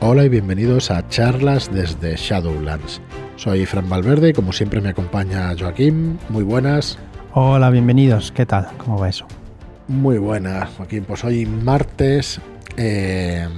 Hola 0.00 0.24
y 0.24 0.28
bienvenidos 0.28 0.92
a 0.92 1.08
charlas 1.08 1.72
desde 1.72 2.14
Shadowlands. 2.14 3.00
Soy 3.34 3.66
Fran 3.66 3.90
Valverde 3.90 4.28
y 4.28 4.32
como 4.32 4.52
siempre 4.52 4.80
me 4.80 4.90
acompaña 4.90 5.52
Joaquín. 5.58 6.20
Muy 6.28 6.44
buenas. 6.44 6.96
Hola, 7.32 7.68
bienvenidos. 7.70 8.30
¿Qué 8.30 8.46
tal? 8.46 8.68
¿Cómo 8.78 8.96
va 8.96 9.08
eso? 9.08 9.26
Muy 9.88 10.18
buenas, 10.18 10.70
Joaquín. 10.76 11.04
Pues 11.04 11.24
hoy 11.24 11.46
martes, 11.46 12.40
eh, 12.76 13.48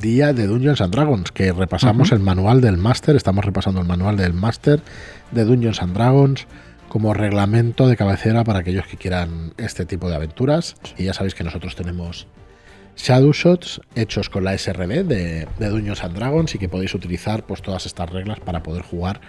día 0.00 0.32
de 0.32 0.46
Dungeons 0.46 0.80
and 0.80 0.94
Dragons, 0.94 1.32
que 1.32 1.52
repasamos 1.52 2.12
el 2.12 2.20
manual 2.20 2.60
del 2.60 2.76
máster. 2.76 3.16
Estamos 3.16 3.44
repasando 3.44 3.80
el 3.80 3.86
manual 3.88 4.16
del 4.16 4.34
máster 4.34 4.80
de 5.32 5.44
Dungeons 5.44 5.82
and 5.82 5.94
Dragons 5.94 6.46
como 6.88 7.14
reglamento 7.14 7.88
de 7.88 7.96
cabecera 7.96 8.44
para 8.44 8.60
aquellos 8.60 8.86
que 8.86 8.96
quieran 8.96 9.54
este 9.56 9.86
tipo 9.86 10.08
de 10.08 10.14
aventuras. 10.14 10.76
Y 10.96 11.04
ya 11.04 11.14
sabéis 11.14 11.34
que 11.34 11.42
nosotros 11.42 11.74
tenemos 11.74 12.28
Shadow 12.96 13.32
Shots 13.32 13.80
hechos 13.94 14.28
con 14.28 14.44
la 14.44 14.56
SRD 14.56 15.04
de, 15.04 15.48
de 15.58 15.68
Dungeons 15.68 16.04
and 16.04 16.14
Dragons 16.14 16.54
y 16.54 16.58
que 16.58 16.68
podéis 16.68 16.94
utilizar 16.94 17.44
pues 17.44 17.62
todas 17.62 17.86
estas 17.86 18.10
reglas 18.10 18.40
para 18.40 18.62
poder 18.62 18.82
jugar 18.82 19.20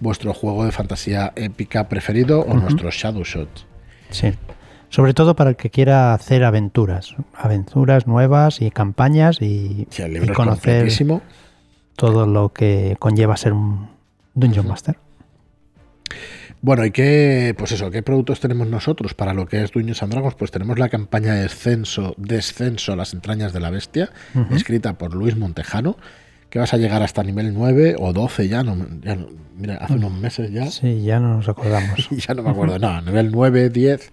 vuestro 0.00 0.34
juego 0.34 0.64
de 0.64 0.72
fantasía 0.72 1.32
épica 1.36 1.88
preferido 1.88 2.40
o 2.40 2.54
nuestros 2.54 2.94
Shadow 2.94 3.22
Shots. 3.22 3.66
Sí. 4.10 4.32
Sobre 4.88 5.14
todo 5.14 5.36
para 5.36 5.50
el 5.50 5.56
que 5.56 5.70
quiera 5.70 6.12
hacer 6.12 6.44
aventuras, 6.44 7.14
aventuras 7.34 8.06
nuevas 8.06 8.60
y 8.60 8.70
campañas 8.70 9.40
y, 9.40 9.86
Sí, 9.88 10.02
el 10.02 10.10
y 10.10 10.14
libro 10.14 10.32
es 10.32 10.36
conocer 10.36 10.88
todo 11.96 12.26
lo 12.26 12.50
que 12.50 12.96
conlleva 12.98 13.36
ser 13.36 13.52
un 13.52 13.88
Dungeon 14.34 14.66
Master. 14.66 14.96
Bueno, 16.64 16.84
¿y 16.84 16.92
qué, 16.92 17.54
pues 17.58 17.72
eso, 17.72 17.90
qué 17.90 18.02
productos 18.04 18.38
tenemos 18.38 18.68
nosotros 18.68 19.14
para 19.14 19.34
lo 19.34 19.46
que 19.46 19.64
es 19.64 19.72
Dungeons 19.72 20.00
and 20.04 20.12
Dragons? 20.12 20.36
Pues 20.36 20.52
tenemos 20.52 20.78
la 20.78 20.88
campaña 20.88 21.34
de 21.34 21.42
Descenso, 21.42 22.14
Descenso 22.18 22.92
a 22.92 22.96
las 22.96 23.14
entrañas 23.14 23.52
de 23.52 23.58
la 23.58 23.70
bestia, 23.70 24.10
escrita 24.54 24.96
por 24.96 25.12
Luis 25.12 25.36
Montejano, 25.36 25.96
que 26.50 26.60
vas 26.60 26.72
a 26.72 26.76
llegar 26.76 27.02
hasta 27.02 27.24
nivel 27.24 27.52
9 27.52 27.96
o 27.98 28.12
12 28.12 28.46
ya, 28.46 28.62
no, 28.62 28.76
ya 29.02 29.16
no- 29.16 29.26
mira, 29.56 29.74
hace 29.76 29.94
unos 29.94 30.12
meses 30.12 30.52
ya, 30.52 30.70
Sí, 30.70 31.02
ya 31.02 31.18
no 31.18 31.38
nos 31.38 31.48
acordamos. 31.48 32.08
ya 32.10 32.32
no 32.34 32.44
me 32.44 32.50
acuerdo, 32.50 32.78
no, 32.78 33.00
nivel 33.02 33.32
9, 33.32 33.68
10, 33.70 34.12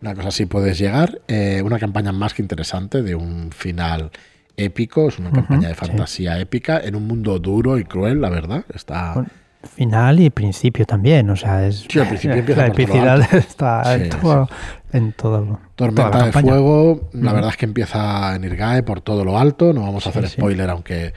una 0.00 0.14
cosa 0.14 0.28
así 0.28 0.46
puedes 0.46 0.78
llegar. 0.78 1.20
Eh, 1.28 1.60
una 1.62 1.78
campaña 1.78 2.12
más 2.12 2.32
que 2.32 2.40
interesante 2.40 3.02
de 3.02 3.14
un 3.14 3.50
final 3.52 4.10
épico, 4.56 5.08
es 5.08 5.18
una 5.18 5.32
campaña 5.32 5.68
de 5.68 5.74
sí. 5.74 5.80
fantasía 5.80 6.38
épica 6.38 6.80
en 6.82 6.94
un 6.96 7.06
mundo 7.06 7.38
duro 7.38 7.76
y 7.78 7.84
cruel, 7.84 8.22
la 8.22 8.30
verdad. 8.30 8.64
Está... 8.74 9.12
Bueno, 9.14 9.28
Final 9.62 10.20
y 10.20 10.30
principio 10.30 10.86
también, 10.86 11.28
o 11.28 11.36
sea, 11.36 11.66
es 11.66 11.86
Sí, 11.88 11.98
al 11.98 12.08
principio 12.08 12.36
empieza 12.38 12.62
la 12.62 12.66
lo 12.68 12.72
epicidad 12.72 13.34
está 13.34 13.84
Sí, 13.96 14.04
en 14.04 14.08
todo, 14.08 14.48
en 14.92 15.12
todo 15.12 15.40
toda 15.42 15.60
Tormenta 15.76 16.18
la 16.18 16.26
de 16.26 16.32
fuego, 16.32 17.10
la 17.12 17.32
verdad 17.34 17.50
es 17.50 17.56
que 17.58 17.66
empieza 17.66 18.34
en 18.34 18.44
Irgae 18.44 18.82
por 18.82 19.02
todo 19.02 19.24
lo 19.24 19.38
alto, 19.38 19.72
no 19.74 19.82
vamos 19.82 20.06
a 20.06 20.12
Sí, 20.12 20.18
hacer 20.18 20.30
sí. 20.30 20.36
spoiler, 20.38 20.70
aunque 20.70 21.12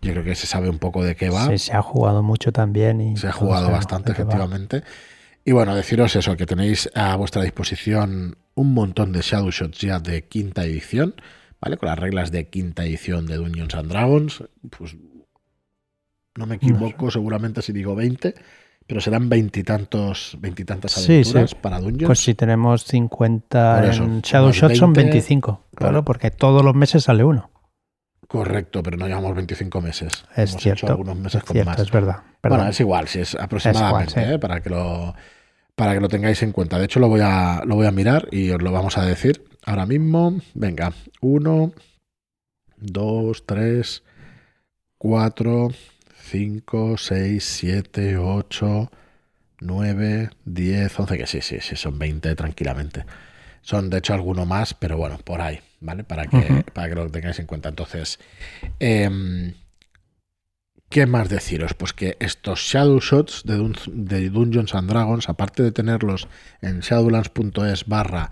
yo 0.00 0.12
creo 0.12 0.24
que 0.24 0.34
se 0.34 0.46
sabe 0.46 0.68
un 0.70 0.78
poco 0.78 1.04
de 1.04 1.14
qué 1.16 1.28
va. 1.28 1.46
Sí, 1.48 1.58
se 1.58 1.74
ha 1.74 1.82
jugado 1.82 2.22
mucho 2.22 2.50
también 2.50 3.00
y 3.00 3.16
Se 3.16 3.28
ha 3.28 3.32
jugado 3.32 3.70
bastante, 3.70 4.12
efectivamente. 4.12 4.82
Y 5.44 5.52
bueno, 5.52 5.74
deciros 5.76 6.16
eso, 6.16 6.36
que 6.36 6.46
tenéis 6.46 6.90
a 6.94 7.14
vuestra 7.16 7.42
disposición 7.42 8.36
un 8.54 8.74
montón 8.74 9.12
de 9.12 9.20
Shadow 9.20 9.50
Shots 9.50 9.78
ya 9.80 9.98
de 10.00 10.24
quinta 10.26 10.64
edición, 10.64 11.14
¿vale? 11.60 11.76
Con 11.76 11.88
las 11.88 11.98
reglas 11.98 12.32
de 12.32 12.48
quinta 12.48 12.84
edición 12.84 13.26
de 13.26 13.36
Dungeons 13.36 13.74
and 13.74 13.90
Dragons. 13.90 14.44
Pues 14.76 14.96
no 16.36 16.46
me 16.46 16.56
equivoco, 16.56 17.10
seguramente 17.10 17.62
si 17.62 17.72
digo 17.72 17.94
20, 17.94 18.34
pero 18.86 19.00
serán 19.00 19.28
veintitantos, 19.28 20.36
veintitantas 20.40 20.96
aventuras 20.98 21.50
sí. 21.50 21.56
para 21.60 21.80
Dungeons. 21.80 22.06
Pues 22.06 22.20
si 22.20 22.34
tenemos 22.34 22.84
50 22.84 23.80
Por 23.80 23.88
eso, 23.88 24.04
en 24.04 24.20
Shadow 24.20 24.52
Shot 24.52 24.74
son 24.74 24.92
20, 24.92 25.12
25, 25.12 25.46
claro, 25.74 25.92
claro. 25.92 26.04
porque 26.04 26.30
todos 26.30 26.64
los 26.64 26.74
meses 26.74 27.04
sale 27.04 27.24
uno. 27.24 27.50
Correcto, 28.28 28.82
pero 28.82 28.96
no 28.96 29.06
llevamos 29.06 29.34
25 29.34 29.80
meses. 29.82 30.24
Es 30.34 30.52
Hemos 30.52 30.62
cierto. 30.62 30.86
hecho 30.86 30.92
algunos 30.92 31.16
meses 31.16 31.40
es 31.40 31.44
con 31.44 31.54
cierto, 31.54 31.70
más. 31.70 31.80
es 31.80 31.90
verdad. 31.90 32.16
Perdón. 32.40 32.58
Bueno, 32.58 32.70
es 32.70 32.80
igual, 32.80 33.08
si 33.08 33.20
es 33.20 33.34
aproximadamente, 33.34 34.14
sí. 34.14 34.32
¿eh? 34.32 34.38
para 34.38 34.60
que 34.60 34.70
lo 34.70 35.14
para 35.74 35.94
que 35.94 36.00
lo 36.00 36.08
tengáis 36.08 36.42
en 36.42 36.52
cuenta. 36.52 36.78
De 36.78 36.86
hecho, 36.86 36.98
lo 36.98 37.08
voy 37.08 37.20
a 37.22 37.62
lo 37.66 37.74
voy 37.74 37.86
a 37.86 37.92
mirar 37.92 38.28
y 38.30 38.50
os 38.50 38.62
lo 38.62 38.72
vamos 38.72 38.96
a 38.96 39.04
decir 39.04 39.44
ahora 39.66 39.84
mismo. 39.84 40.38
Venga, 40.54 40.92
1, 41.20 41.72
2, 42.78 43.46
3, 43.46 44.02
4, 44.98 45.68
5, 46.32 46.96
6, 46.98 47.44
7, 47.44 48.16
8, 48.18 48.90
9, 49.60 50.30
10, 50.44 50.98
11, 51.00 51.18
que 51.18 51.26
sí, 51.26 51.40
sí, 51.42 51.58
sí, 51.60 51.76
son 51.76 51.98
20 51.98 52.34
tranquilamente. 52.36 53.04
Son 53.62 53.90
de 53.90 53.98
hecho 53.98 54.14
alguno 54.14 54.46
más, 54.46 54.74
pero 54.74 54.96
bueno, 54.98 55.18
por 55.24 55.40
ahí, 55.42 55.60
¿vale? 55.80 56.04
Para 56.04 56.28
que, 56.28 56.64
para 56.74 56.88
que 56.88 56.94
lo 56.96 57.10
tengáis 57.10 57.38
en 57.40 57.46
cuenta. 57.46 57.68
Entonces, 57.70 58.18
em, 58.80 59.54
¿qué 60.88 61.06
más 61.06 61.28
deciros? 61.28 61.74
Pues 61.74 61.92
que 61.92 62.16
estos 62.20 62.60
Shadow 62.60 63.00
Shots 63.00 63.42
de, 63.44 63.56
Dun- 63.58 63.76
de 63.92 64.30
Dungeons 64.30 64.74
and 64.74 64.88
Dragons, 64.90 65.28
aparte 65.28 65.62
de 65.62 65.72
tenerlos 65.72 66.28
en 66.60 66.80
shadowlands.es 66.80 67.86
barra 67.86 68.30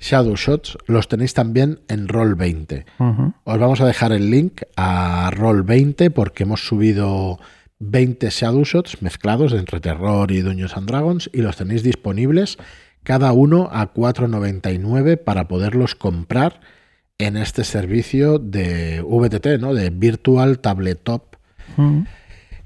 Shadow 0.00 0.36
Shots, 0.36 0.78
los 0.86 1.08
tenéis 1.08 1.34
también 1.34 1.80
en 1.88 2.08
Roll20. 2.08 2.84
Ujú. 2.98 3.34
Os 3.44 3.58
vamos 3.58 3.80
a 3.80 3.86
dejar 3.86 4.12
el 4.12 4.30
link 4.30 4.62
a 4.76 5.30
Roll20 5.32 6.12
porque 6.12 6.44
hemos 6.44 6.66
subido 6.66 7.38
20 7.78 8.28
Shadow 8.30 8.64
Shots 8.64 9.02
mezclados 9.02 9.52
entre 9.52 9.80
terror 9.80 10.30
y 10.30 10.40
Dungeons 10.40 10.76
and 10.76 10.88
Dragons 10.88 11.30
y 11.32 11.42
los 11.42 11.56
tenéis 11.56 11.82
disponibles 11.82 12.58
cada 13.02 13.32
uno 13.32 13.68
a 13.72 13.94
4.99 13.94 15.16
para 15.22 15.46
poderlos 15.46 15.94
comprar 15.94 16.60
en 17.18 17.36
este 17.36 17.64
servicio 17.64 18.38
de 18.38 19.00
VTT, 19.00 19.60
¿no? 19.60 19.74
De 19.74 19.90
Virtual 19.90 20.58
Tabletop, 20.58 21.36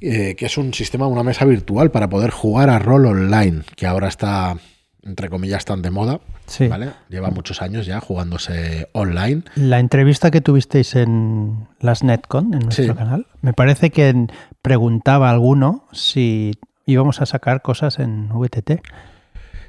eh, 0.01 0.35
que 0.37 0.47
es 0.47 0.59
un 0.59 0.73
sistema, 0.73 1.07
una 1.07 1.23
mesa 1.23 1.45
virtual 1.45 1.91
para 1.91 2.09
poder 2.09 2.31
jugar 2.31 2.71
a 2.71 2.79
rol 2.79 3.07
online, 3.07 3.63
que 3.77 3.87
ahora 3.87 4.09
está, 4.09 4.57
entre 5.03 5.29
comillas, 5.29 5.67
tan 5.67 5.83
de 5.83 5.91
moda, 5.91 6.21
Sí. 6.51 6.67
¿vale? 6.67 6.91
Lleva 7.09 7.31
muchos 7.31 7.63
años 7.63 7.87
ya 7.87 8.01
jugándose 8.01 8.89
online. 8.93 9.45
La 9.55 9.79
entrevista 9.79 10.33
que 10.33 10.41
tuvisteis 10.41 10.97
en 10.97 11.69
las 11.79 12.03
Netcon, 12.03 12.53
en 12.55 12.61
nuestro 12.61 12.87
Sí. 12.87 12.93
canal, 12.95 13.27
me 13.41 13.53
parece 13.53 13.91
que 13.91 14.27
preguntaba 14.61 15.31
alguno 15.31 15.85
si 15.93 16.51
íbamos 16.87 17.21
a 17.23 17.27
sacar 17.27 17.63
cosas 17.63 18.01
en 18.01 18.29
VTT. 18.31 18.83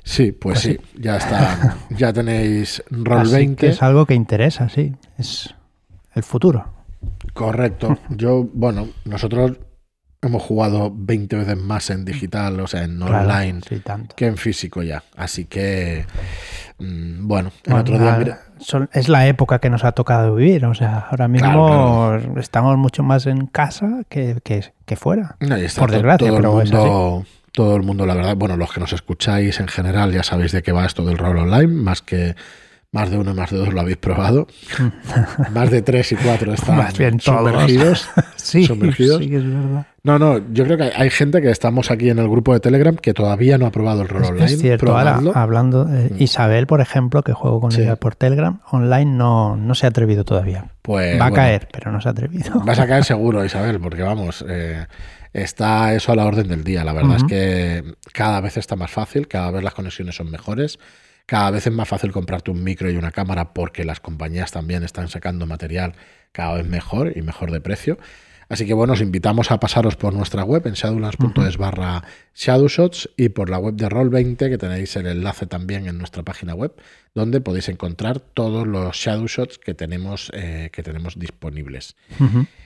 Sí, 0.03 0.31
pues 0.31 0.39
Pues 0.41 0.59
sí, 0.61 0.79
ya 0.99 1.17
está. 1.17 1.77
Ya 1.91 2.11
tenéis 2.11 2.83
Roll 2.89 3.21
Así 3.21 3.31
20. 3.33 3.55
que 3.57 3.67
es 3.73 3.83
algo 3.83 4.07
que 4.07 4.15
interesa, 4.15 4.67
sí. 4.67 4.95
Es 5.19 5.53
el 6.15 6.23
futuro. 6.23 6.65
Correcto. 7.35 7.99
Yo, 8.09 8.47
bueno, 8.53 8.87
nosotros 9.05 9.57
hemos 10.21 10.43
jugado 10.43 10.91
20 10.95 11.35
veces 11.35 11.57
más 11.57 11.89
en 11.89 12.05
digital, 12.05 12.59
o 12.59 12.67
sea, 12.67 12.83
en 12.83 12.97
Claro, 12.97 13.19
online, 13.27 13.61
sí, 13.67 13.81
que 14.15 14.27
en 14.27 14.37
físico 14.37 14.83
ya. 14.83 15.03
Así 15.17 15.45
que, 15.45 16.05
mm, 16.79 17.27
bueno, 17.27 17.51
Bueno, 17.65 17.81
otro 17.81 17.97
día, 17.99 18.15
mira, 18.17 18.39
son- 18.59 18.89
es 18.93 19.09
la 19.09 19.27
época 19.27 19.59
que 19.59 19.69
nos 19.69 19.83
ha 19.83 19.93
tocado 19.93 20.35
vivir. 20.35 20.65
O 20.65 20.73
sea, 20.75 21.07
ahora 21.09 21.27
mismo 21.27 22.13
estamos 22.37 22.77
mucho 22.77 23.01
más 23.03 23.25
en 23.25 23.47
casa 23.47 24.03
que, 24.09 24.37
que- 24.43 24.73
que 24.85 24.95
fuera. 24.95 25.35
no, 25.39 25.55
por 25.75 25.91
desgracia, 25.91 26.27
todo, 26.27 26.35
pero 26.37 26.61
el 26.61 26.67
es 26.67 26.71
todo 27.53 27.75
el 27.75 27.83
mundo, 27.83 28.05
la 28.05 28.13
verdad, 28.13 28.35
bueno, 28.37 28.55
los 28.55 28.71
que 28.71 28.79
nos 28.79 28.93
escucháis 28.93 29.59
en 29.59 29.67
general 29.67 30.13
ya 30.13 30.23
sabéis 30.23 30.51
de 30.53 30.61
qué 30.63 30.71
va 30.71 30.85
esto 30.85 31.03
del 31.03 31.17
rol 31.17 31.37
online, 31.37 31.67
más 31.67 32.01
que 32.01 32.35
más 32.93 33.09
de 33.09 33.17
uno 33.17 33.31
y 33.31 33.33
más 33.33 33.49
de 33.49 33.57
dos 33.57 33.73
lo 33.73 33.79
habéis 33.79 33.95
probado. 33.97 34.47
más 35.53 35.71
de 35.71 35.81
tres 35.81 36.11
y 36.11 36.15
cuatro 36.17 36.53
están 36.53 36.91
sumergidos. 37.21 38.07
Sí, 38.35 38.65
Sumergidos. 38.65 39.19
sí, 39.23 39.33
es 39.35 39.43
verdad. 39.45 39.85
No, 40.03 40.17
no, 40.19 40.39
yo 40.51 40.65
creo 40.65 40.75
que 40.75 40.83
hay- 40.85 40.91
hay 40.95 41.09
gente 41.11 41.41
que 41.43 41.51
estamos 41.51 41.91
aquí 41.91 42.09
en 42.09 42.17
el 42.19 42.27
grupo 42.27 42.53
de 42.53 42.59
Telegram 42.59 42.95
que 42.95 43.13
todavía 43.13 43.57
no 43.59 43.67
ha 43.67 43.71
probado 43.71 44.01
el 44.01 44.09
rol 44.09 44.23
Es, 44.23 44.29
online. 44.31 44.45
es 44.51 44.59
cierto, 44.59 44.97
ahora 44.97 45.21
hablando, 45.35 45.87
eh, 45.87 46.09
Mm. 46.11 46.21
Isabel, 46.23 46.65
por 46.67 46.81
ejemplo, 46.81 47.21
que 47.21 47.33
juego 47.33 47.61
con 47.61 47.71
Sí. 47.71 47.81
ella 47.83 47.95
por 47.97 48.15
Telegram, 48.15 48.59
online 48.71 49.05
no, 49.05 49.55
no 49.55 49.75
se 49.75 49.85
ha 49.85 49.89
atrevido 49.89 50.25
todavía. 50.25 50.71
Pues, 50.81 51.13
Va 51.21 51.27
a 51.27 51.29
bueno, 51.29 51.35
caer, 51.35 51.69
pero 51.71 51.91
no 51.91 52.01
se 52.01 52.09
ha 52.09 52.11
atrevido. 52.11 52.59
Vas 52.65 52.79
a 52.79 52.87
caer 52.87 53.03
seguro, 53.05 53.45
Isabel, 53.45 53.79
porque 53.79 54.01
vamos, 54.01 54.43
eh, 54.49 54.87
está 55.31 55.93
eso 55.93 56.11
a 56.11 56.15
la 56.15 56.25
orden 56.25 56.47
del 56.47 56.63
día. 56.63 56.83
La 56.83 56.93
verdad 56.93 57.17
es 57.17 57.23
que 57.25 57.93
cada 58.11 58.41
vez 58.41 58.57
está 58.57 58.75
más 58.75 58.89
fácil, 58.91 59.27
cada 59.27 59.51
vez 59.51 59.63
las 59.63 59.75
conexiones 59.75 60.15
son 60.15 60.29
mejores, 60.31 60.79
cada 61.31 61.49
vez 61.49 61.65
es 61.65 61.71
más 61.71 61.87
fácil 61.87 62.11
comprarte 62.11 62.51
un 62.51 62.61
micro 62.61 62.91
y 62.91 62.97
una 62.97 63.13
cámara 63.13 63.53
porque 63.53 63.85
las 63.85 64.01
compañías 64.01 64.51
también 64.51 64.83
están 64.83 65.07
sacando 65.07 65.45
material 65.45 65.93
cada 66.33 66.55
vez 66.55 66.67
mejor 66.67 67.13
y 67.15 67.21
mejor 67.21 67.51
de 67.51 67.61
precio. 67.61 67.97
Así 68.49 68.65
que 68.65 68.73
bueno, 68.73 68.91
os 68.91 69.01
invitamos 69.01 69.49
a 69.49 69.57
pasaros 69.57 69.95
por 69.95 70.13
nuestra 70.13 70.43
web 70.43 70.67
en 70.67 70.73
shadowlands.es 70.73 71.55
barra 71.55 72.03
shadowshots 72.35 73.11
y 73.15 73.29
por 73.29 73.49
la 73.49 73.59
web 73.59 73.75
de 73.75 73.87
Roll20 73.87 74.49
que 74.49 74.57
tenéis 74.57 74.93
el 74.97 75.07
enlace 75.07 75.45
también 75.45 75.87
en 75.87 75.97
nuestra 75.97 76.21
página 76.23 76.53
web 76.53 76.73
donde 77.15 77.39
podéis 77.39 77.69
encontrar 77.69 78.19
todos 78.19 78.67
los 78.67 78.97
shadowshots 78.97 79.57
que 79.57 79.73
tenemos, 79.73 80.31
eh, 80.33 80.69
que 80.73 80.83
tenemos 80.83 81.17
disponibles. 81.17 81.95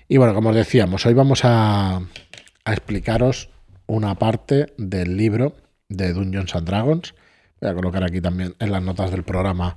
Y 0.07 0.17
bueno, 0.17 0.33
como 0.33 0.49
os 0.49 0.55
decíamos, 0.55 1.05
hoy 1.05 1.13
vamos 1.13 1.45
a, 1.45 1.97
a 1.97 2.73
explicaros 2.73 3.49
una 3.85 4.15
parte 4.15 4.73
del 4.79 5.17
libro 5.17 5.55
de 5.87 6.13
Dungeons 6.13 6.55
and 6.55 6.67
Dragons. 6.67 7.13
Voy 7.61 7.69
a 7.69 7.73
colocar 7.73 8.03
aquí 8.03 8.21
también 8.21 8.55
en 8.59 8.71
las 8.71 8.83
notas 8.83 9.11
del 9.11 9.23
programa 9.23 9.75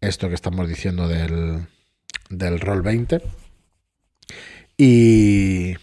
esto 0.00 0.28
que 0.28 0.34
estamos 0.34 0.68
diciendo 0.68 1.08
del, 1.08 1.66
del 2.30 2.60
Roll 2.60 2.82
20. 2.82 3.22
Y 4.76 5.74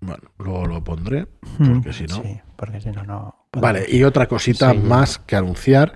bueno, 0.00 0.22
luego 0.38 0.66
lo 0.66 0.84
pondré, 0.84 1.26
Mm, 1.58 1.72
porque 1.74 1.92
si 1.92 2.04
no... 2.04 2.22
Sí, 2.22 2.40
porque 2.56 2.80
si 2.80 2.90
no, 2.90 3.04
no. 3.04 3.48
Vale, 3.52 3.84
y 3.88 4.04
otra 4.04 4.26
cosita 4.26 4.72
más 4.74 5.18
que 5.18 5.36
anunciar, 5.36 5.94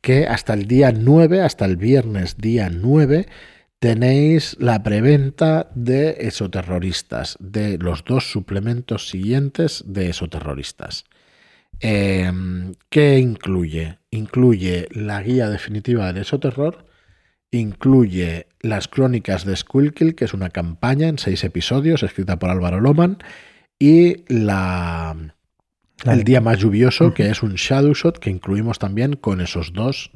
que 0.00 0.26
hasta 0.26 0.54
el 0.54 0.66
día 0.66 0.92
9, 0.92 1.42
hasta 1.42 1.64
el 1.64 1.76
viernes 1.76 2.36
día 2.36 2.68
9, 2.70 3.26
tenéis 3.78 4.56
la 4.58 4.82
preventa 4.82 5.70
de 5.74 6.16
Esoterroristas, 6.20 7.36
de 7.40 7.78
los 7.78 8.04
dos 8.04 8.30
suplementos 8.30 9.08
siguientes 9.08 9.84
de 9.86 10.10
Esoterroristas. 10.10 11.04
Eh, 11.80 12.32
¿Qué 12.88 13.18
incluye? 13.18 13.98
Incluye 14.10 14.88
la 14.90 15.22
guía 15.22 15.48
definitiva 15.50 16.06
del 16.06 16.22
Esoterror, 16.22 16.86
incluye 17.50 18.48
las 18.60 18.88
crónicas 18.88 19.44
de 19.44 19.56
Skullkill, 19.56 20.14
que 20.14 20.24
es 20.24 20.34
una 20.34 20.50
campaña 20.50 21.08
en 21.08 21.18
seis 21.18 21.44
episodios 21.44 22.02
escrita 22.02 22.38
por 22.38 22.50
Álvaro 22.50 22.80
Loman, 22.80 23.18
y 23.78 24.24
la, 24.32 25.14
La 26.04 26.12
el 26.14 26.24
día 26.24 26.40
más 26.40 26.58
lluvioso, 26.58 27.14
que 27.14 27.30
es 27.30 27.42
un 27.42 27.54
shadow 27.54 27.92
shot 27.94 28.18
que 28.18 28.30
incluimos 28.30 28.78
también 28.78 29.14
con 29.14 29.40
esos 29.40 29.72
dos, 29.72 30.10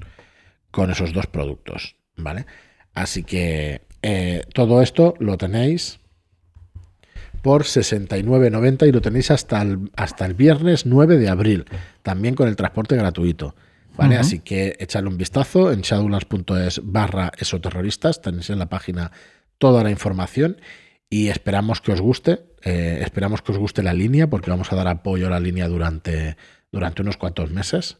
con 0.70 0.90
esos 0.90 1.12
dos 1.12 1.26
productos, 1.26 1.96
¿vale? 2.16 2.46
Así 2.94 3.22
que 3.22 3.82
eh, 4.02 4.42
todo 4.54 4.82
esto 4.82 5.14
lo 5.18 5.36
tenéis 5.36 5.99
por 7.42 7.64
69.90 7.64 8.88
y 8.88 8.92
lo 8.92 9.00
tenéis 9.00 9.30
hasta 9.30 9.62
el, 9.62 9.90
hasta 9.96 10.26
el 10.26 10.34
viernes 10.34 10.86
9 10.86 11.18
de 11.18 11.28
abril, 11.28 11.64
también 12.02 12.34
con 12.34 12.48
el 12.48 12.56
transporte 12.56 12.96
gratuito. 12.96 13.54
¿Vale? 13.96 14.16
Así 14.16 14.38
que 14.38 14.76
echadle 14.78 15.08
un 15.08 15.18
vistazo 15.18 15.72
en 15.72 15.80
shadowlands.es 15.82 16.80
barra 16.84 17.32
esoterroristas, 17.38 18.22
tenéis 18.22 18.48
en 18.48 18.58
la 18.58 18.66
página 18.68 19.10
toda 19.58 19.82
la 19.82 19.90
información 19.90 20.56
y 21.10 21.28
esperamos 21.28 21.80
que 21.82 21.92
os 21.92 22.00
guste, 22.00 22.40
eh, 22.62 23.00
esperamos 23.04 23.42
que 23.42 23.52
os 23.52 23.58
guste 23.58 23.82
la 23.82 23.92
línea 23.92 24.30
porque 24.30 24.48
vamos 24.50 24.72
a 24.72 24.76
dar 24.76 24.88
apoyo 24.88 25.26
a 25.26 25.30
la 25.30 25.40
línea 25.40 25.68
durante, 25.68 26.36
durante 26.72 27.02
unos 27.02 27.16
cuantos 27.18 27.50
meses 27.50 27.98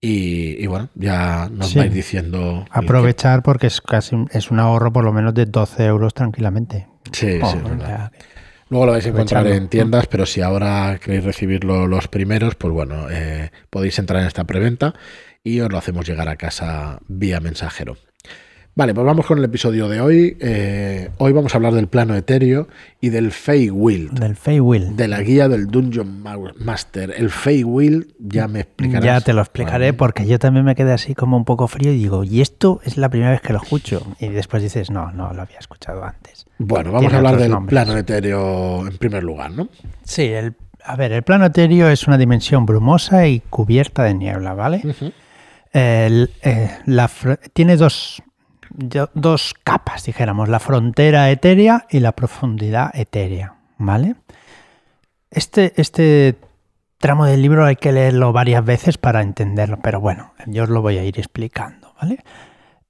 y, 0.00 0.62
y 0.62 0.66
bueno, 0.68 0.88
ya 0.94 1.50
nos 1.52 1.70
Sí. 1.70 1.78
vais 1.80 1.92
diciendo... 1.92 2.64
Aprovechar 2.70 3.42
porque 3.42 3.66
es 3.66 3.80
casi 3.82 4.14
un- 4.14 4.28
es 4.32 4.50
un 4.50 4.58
ahorro 4.60 4.92
por 4.92 5.04
lo 5.04 5.12
menos 5.12 5.34
de 5.34 5.44
12 5.46 5.84
euros 5.84 6.14
tranquilamente. 6.14 6.86
Sí, 7.12 7.40
Oh, 7.42 7.50
sí, 7.50 7.58
o 7.62 7.68
verdad. 7.68 7.86
sea, 7.86 8.12
que- 8.12 8.24
Luego 8.68 8.86
lo 8.86 8.92
vais 8.92 9.06
a 9.06 9.10
encontrar 9.10 9.46
en 9.46 9.68
tiendas, 9.68 10.06
pero 10.06 10.26
si 10.26 10.40
ahora 10.40 10.98
queréis 11.02 11.24
recibirlo 11.24 11.86
los 11.86 12.08
primeros, 12.08 12.56
pues 12.56 12.72
bueno, 12.72 13.08
eh, 13.10 13.52
podéis 13.70 13.98
entrar 13.98 14.22
en 14.22 14.26
esta 14.26 14.44
preventa 14.44 14.94
y 15.44 15.60
os 15.60 15.70
lo 15.70 15.78
hacemos 15.78 16.06
llegar 16.08 16.28
a 16.28 16.36
casa 16.36 16.98
vía 17.06 17.38
mensajero. 17.40 17.96
Vale, 18.78 18.92
pues 18.92 19.06
vamos 19.06 19.24
con 19.24 19.38
el 19.38 19.44
episodio 19.44 19.88
de 19.88 20.02
hoy. 20.02 20.36
Eh, 20.38 21.08
hoy 21.16 21.32
vamos 21.32 21.54
a 21.54 21.56
hablar 21.56 21.72
del 21.72 21.88
plano 21.88 22.14
etéreo 22.14 22.68
y 23.00 23.08
del 23.08 23.32
Feywild, 23.32 24.10
del 24.18 24.36
Feywild. 24.36 24.96
de 24.96 25.08
la 25.08 25.22
guía 25.22 25.48
del 25.48 25.68
Dungeon 25.68 26.20
Ma- 26.22 26.36
Master. 26.58 27.14
El 27.16 27.30
Feywild, 27.30 28.08
ya 28.18 28.48
me 28.48 28.60
explicarás. 28.60 29.02
Ya 29.02 29.20
te 29.22 29.32
lo 29.32 29.40
explicaré 29.40 29.86
Vale. 29.86 29.92
porque 29.94 30.26
yo 30.26 30.38
también 30.38 30.66
me 30.66 30.74
quedé 30.74 30.92
así 30.92 31.14
como 31.14 31.38
un 31.38 31.46
poco 31.46 31.68
frío 31.68 31.90
y 31.90 31.96
digo, 31.96 32.22
y 32.22 32.42
esto 32.42 32.80
es 32.84 32.98
la 32.98 33.08
primera 33.08 33.30
vez 33.30 33.40
que 33.40 33.54
lo 33.54 33.62
escucho. 33.62 34.06
Y 34.20 34.28
después 34.28 34.62
dices, 34.62 34.90
no, 34.90 35.10
no 35.10 35.32
lo 35.32 35.40
había 35.40 35.58
escuchado 35.58 36.04
antes. 36.04 36.44
Bueno, 36.58 36.90
vamos 36.92 37.00
Tiene 37.00 37.14
a 37.14 37.16
hablar 37.16 37.36
del 37.38 37.50
nombres. 37.52 37.70
plano 37.70 37.96
etéreo 37.98 38.86
en 38.86 38.98
primer 38.98 39.22
lugar, 39.24 39.52
¿no? 39.52 39.70
Sí, 40.04 40.24
el, 40.24 40.54
a 40.84 40.96
ver, 40.96 41.12
el 41.12 41.22
plano 41.22 41.46
etéreo 41.46 41.88
es 41.88 42.06
una 42.06 42.18
dimensión 42.18 42.66
brumosa 42.66 43.26
y 43.26 43.40
cubierta 43.40 44.02
de 44.04 44.12
niebla, 44.12 44.52
¿vale? 44.52 44.82
El- 45.72 46.30
eh, 46.42 46.70
la 46.84 47.10
tiene 47.54 47.76
dos, 47.78 48.22
do- 48.22 48.34
dos 48.76 49.54
capas, 49.64 50.04
dijéramos, 50.04 50.48
la 50.48 50.60
frontera 50.60 51.30
etérea 51.30 51.86
y 51.90 52.00
la 52.00 52.12
profundidad 52.12 52.90
etérea, 52.94 53.54
¿vale? 53.78 54.16
Este, 55.30 55.72
este 55.76 56.36
tramo 56.98 57.26
del 57.26 57.42
libro 57.42 57.64
hay 57.64 57.76
que 57.76 57.92
leerlo 57.92 58.32
varias 58.32 58.64
veces 58.64 58.98
para 58.98 59.22
entenderlo, 59.22 59.78
pero 59.82 60.00
bueno, 60.00 60.34
yo 60.46 60.64
os 60.64 60.68
lo 60.68 60.82
voy 60.82 60.98
a 60.98 61.04
ir 61.04 61.18
explicando, 61.18 61.94
¿vale? 62.00 62.22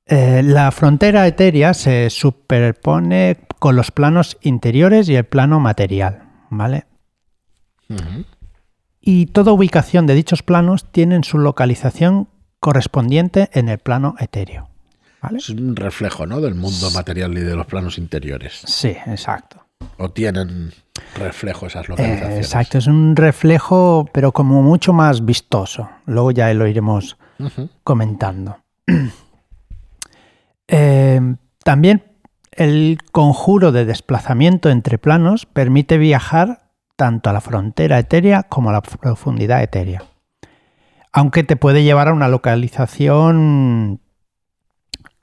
Eh, 0.06 0.42
la 0.44 0.70
frontera 0.70 1.26
etérea 1.26 1.74
se 1.74 2.10
superpone 2.10 3.38
con 3.58 3.74
los 3.74 3.90
planos 3.90 4.38
interiores 4.42 5.08
y 5.08 5.16
el 5.16 5.24
plano 5.24 5.60
material, 5.60 6.22
¿vale? 6.50 6.86
Y 9.00 9.26
toda 9.26 9.52
ubicación 9.52 10.06
de 10.06 10.14
dichos 10.14 10.42
planos 10.42 10.90
tienen 10.90 11.22
su 11.24 11.38
localización 11.38 12.28
correspondiente 12.58 13.50
en 13.52 13.68
el 13.68 13.78
plano 13.78 14.16
etéreo. 14.18 14.68
¿Vale? 15.26 15.38
Es 15.38 15.50
un 15.50 15.74
reflejo, 15.76 16.24
¿no? 16.26 16.40
Del 16.40 16.54
mundo 16.54 16.90
material 16.92 17.36
y 17.36 17.40
de 17.40 17.54
los 17.56 17.66
planos 17.66 17.98
interiores. 17.98 18.62
Sí, 18.64 18.96
exacto. 19.06 19.66
O 19.98 20.08
tienen 20.10 20.72
reflejo 21.16 21.66
esas 21.66 21.84
Eh, 21.86 21.88
localizaciones. 21.90 22.38
exacto, 22.38 22.78
es 22.78 22.86
un 22.86 23.16
reflejo, 23.16 24.08
pero 24.12 24.30
como 24.32 24.62
mucho 24.62 24.92
más 24.92 25.24
vistoso. 25.24 25.88
Luego 26.06 26.30
ya 26.30 26.52
lo 26.54 26.66
iremos 26.66 27.18
comentando. 27.84 28.58
Eh, 30.68 31.20
también 31.62 32.02
el 32.50 32.98
conjuro 33.12 33.70
de 33.70 33.84
desplazamiento 33.84 34.68
entre 34.68 34.98
planos 34.98 35.46
permite 35.46 35.96
viajar 35.96 36.70
tanto 36.96 37.30
a 37.30 37.32
la 37.32 37.40
frontera 37.40 37.98
etérea 38.00 38.42
como 38.44 38.70
a 38.70 38.72
la 38.72 38.82
profundidad 38.82 39.62
etérea. 39.62 40.02
Aunque 41.12 41.44
te 41.44 41.54
puede 41.54 41.84
llevar 41.84 42.08
a 42.08 42.12
una 42.14 42.26
localización 42.26 44.00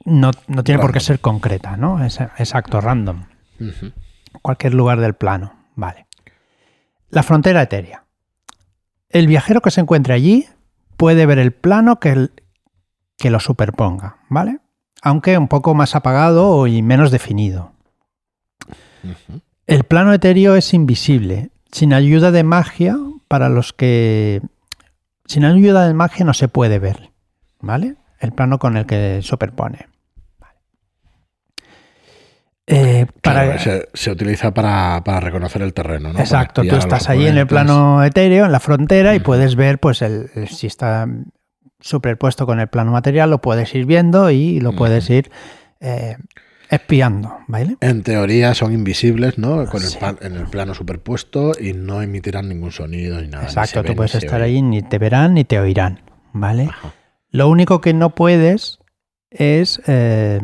no, 0.06 0.32
no 0.48 0.64
tiene 0.64 0.82
por 0.82 0.92
qué 0.94 1.00
ser 1.00 1.20
concreta, 1.20 1.78
¿no? 1.78 2.04
Es 2.04 2.20
exacto, 2.22 2.82
random. 2.82 3.26
Cualquier 4.42 4.74
lugar 4.74 5.00
del 5.00 5.14
plano. 5.14 5.54
Vale. 5.76 6.08
La 7.10 7.24
frontera 7.24 7.62
etérea. 7.62 8.04
El 9.10 9.28
viajero 9.28 9.62
que 9.62 9.72
se 9.72 9.82
encuentre 9.82 10.14
allí 10.14 10.48
puede 10.98 11.26
ver 11.26 11.40
el 11.40 11.52
plano 11.54 12.00
que, 12.00 12.10
el- 12.10 12.34
que 13.18 13.30
lo 13.30 13.40
superponga, 13.40 14.18
¿vale? 14.30 14.60
Aunque 15.02 15.38
un 15.38 15.48
poco 15.48 15.74
más 15.76 15.96
apagado 15.96 16.66
y 16.68 16.82
menos 16.82 17.12
definido. 17.12 17.74
El 19.68 19.84
plano 19.84 20.14
etéreo 20.14 20.56
es 20.56 20.74
invisible, 20.74 21.52
sin 21.72 21.94
ayuda 21.94 22.32
de 22.32 22.44
magia 22.44 22.98
para 23.28 23.50
los 23.50 23.74
que... 23.74 24.42
Sin 25.26 25.46
ayuda 25.46 25.88
de 25.88 25.94
magia 25.94 26.26
no 26.26 26.34
se 26.34 26.48
puede 26.48 26.80
ver, 26.80 27.12
¿vale? 27.60 27.96
El 28.20 28.32
plano 28.34 28.60
con 28.60 28.78
el 28.78 28.86
que 28.86 29.22
superpone. 29.22 29.88
Vale. 30.40 30.58
Eh, 32.68 33.08
para, 33.34 33.60
se, 33.60 33.88
se 33.94 34.12
utiliza 34.12 34.54
para, 34.54 35.02
para 35.04 35.20
reconocer 35.20 35.62
el 35.62 35.74
terreno, 35.74 36.14
¿no? 36.14 36.20
Exacto, 36.20 36.64
tú 36.64 36.76
estás 36.76 37.10
allí 37.10 37.28
en 37.28 37.38
el 37.38 37.48
plano 37.48 38.04
etéreo, 38.04 38.46
en 38.46 38.52
la 38.52 38.60
frontera, 38.60 39.16
y 39.16 39.20
puedes 39.20 39.56
ver, 39.56 39.80
pues, 39.80 40.02
el, 40.02 40.30
el- 40.36 40.48
si 40.50 40.68
está 40.68 41.08
superpuesto 41.80 42.46
con 42.46 42.60
el 42.60 42.68
plano 42.68 42.92
material, 42.92 43.30
lo 43.30 43.40
puedes 43.42 43.74
ir 43.76 43.86
viendo 43.86 44.30
y 44.32 44.60
lo 44.60 44.74
puedes 44.74 45.10
ir 45.10 45.30
eh, 45.82 46.16
espiando, 46.70 47.40
¿vale? 47.48 47.76
En 47.82 48.04
teoría 48.04 48.54
son 48.54 48.74
invisibles, 48.74 49.38
¿no? 49.38 49.66
Con 49.66 49.82
el 49.82 49.90
Sí. 49.90 49.98
en 50.22 50.36
el 50.36 50.46
plano 50.48 50.74
superpuesto 50.74 51.52
y 51.60 51.74
no 51.74 52.02
emitirán 52.02 52.48
ningún 52.50 52.72
sonido 52.72 53.20
ni 53.22 53.28
nada. 53.28 53.44
Exacto, 53.44 53.84
tú 53.84 53.96
puedes 53.96 54.16
estar 54.16 54.42
oyen. 54.42 54.56
ahí, 54.56 54.62
ni 54.62 54.82
te 54.82 54.98
verán 54.98 55.34
ni 55.34 55.44
te 55.44 55.60
oirán, 55.60 56.00
¿vale? 56.32 56.64
Ajá. 56.70 56.94
Lo 57.30 57.50
único 57.50 57.82
que 57.82 57.94
no 57.94 58.16
puedes 58.16 58.80
es, 59.30 59.82
eh, 59.88 60.40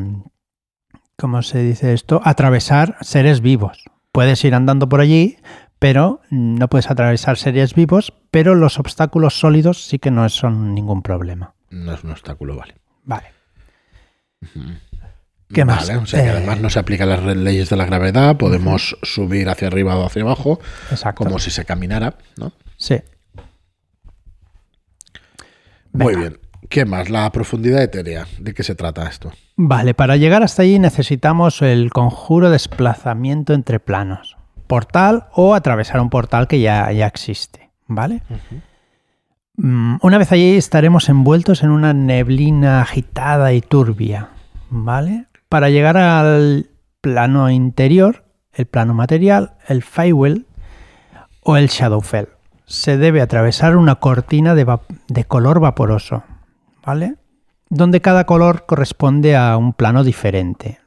¿cómo 1.19 1.41
se 1.43 1.59
dice 1.61 1.93
esto? 1.93 2.21
Atravesar 2.23 2.97
seres 3.01 3.41
vivos. 3.41 3.83
Puedes 4.11 4.43
ir 4.45 4.55
andando 4.55 4.89
por 4.89 5.01
allí, 5.01 5.37
pero 5.77 6.21
no 6.29 6.67
puedes 6.67 6.89
atravesar 6.89 7.37
seres 7.37 7.75
vivos, 7.75 8.13
pero 8.31 8.55
los 8.55 8.79
obstáculos 8.79 9.39
sólidos 9.39 9.85
sí 9.85 9.99
que 9.99 10.11
no 10.11 10.27
son 10.29 10.73
ningún 10.73 11.01
problema. 11.03 11.53
No 11.69 11.93
es 11.93 12.03
un 12.03 12.11
obstáculo, 12.11 12.55
vale. 12.55 12.75
Vale. 13.03 13.27
¿Qué 15.53 15.65
más? 15.65 15.87
Vale, 15.87 15.99
o 15.99 16.05
sea 16.05 16.21
que 16.23 16.27
Eh, 16.27 16.31
además 16.31 16.59
no 16.61 16.69
se 16.69 16.79
aplican 16.79 17.09
las 17.09 17.23
leyes 17.35 17.69
de 17.69 17.75
la 17.75 17.85
gravedad, 17.85 18.37
podemos 18.37 18.97
subir 19.03 19.49
hacia 19.49 19.67
arriba 19.67 19.95
o 19.97 20.05
hacia 20.05 20.21
abajo, 20.21 20.59
Exacto. 20.91 21.23
como 21.23 21.39
si 21.39 21.49
se 21.51 21.65
caminara, 21.65 22.17
¿no? 22.37 22.53
Sí. 22.77 23.01
Muy 25.91 26.13
Venga. 26.15 26.29
bien. 26.29 26.39
¿Qué 26.69 26.85
más? 26.85 27.09
La 27.09 27.29
profundidad 27.31 27.81
etérea. 27.81 28.25
¿De 28.39 28.53
qué 28.53 28.63
se 28.63 28.75
trata 28.75 29.07
esto? 29.07 29.31
Vale, 29.55 29.93
para 29.93 30.17
llegar 30.17 30.43
hasta 30.43 30.61
allí 30.61 30.77
necesitamos 30.79 31.61
el 31.61 31.89
conjuro 31.89 32.47
de 32.47 32.53
desplazamiento 32.53 33.53
entre 33.53 33.79
planos. 33.79 34.37
Portal 34.67 35.25
o 35.33 35.55
atravesar 35.55 35.99
un 35.99 36.09
portal 36.11 36.47
que 36.47 36.61
ya, 36.61 36.91
ya 36.91 37.07
existe. 37.07 37.71
¿Vale? 37.87 38.21
Mm, 39.55 39.97
Una 40.01 40.17
vez 40.19 40.31
allí 40.31 40.55
estaremos 40.55 41.09
envueltos 41.09 41.63
en 41.63 41.71
una 41.71 41.93
neblina 41.93 42.81
agitada 42.81 43.51
y 43.53 43.61
turbia, 43.61 44.29
¿vale? 44.69 45.25
Para 45.49 45.69
llegar 45.71 45.97
al 45.97 46.67
plano 47.01 47.49
interior, 47.49 48.25
el 48.53 48.67
plano 48.67 48.93
material, 48.93 49.53
el 49.67 49.81
Feywild 49.83 50.45
o 51.41 51.57
el 51.57 51.67
Shadowfell, 51.67 52.27
se 52.65 52.97
debe 52.97 53.21
atravesar 53.21 53.75
una 53.75 53.95
cortina 53.95 54.53
de, 54.53 54.63
va- 54.65 54.81
de 55.07 55.23
color 55.25 55.59
vaporoso, 55.59 56.23
¿vale? 56.85 57.15
Donde 57.69 58.01
cada 58.01 58.25
color 58.25 58.65
corresponde 58.65 59.35
a 59.35 59.57
un 59.57 59.73
plano 59.73 60.03
diferente. 60.03 60.79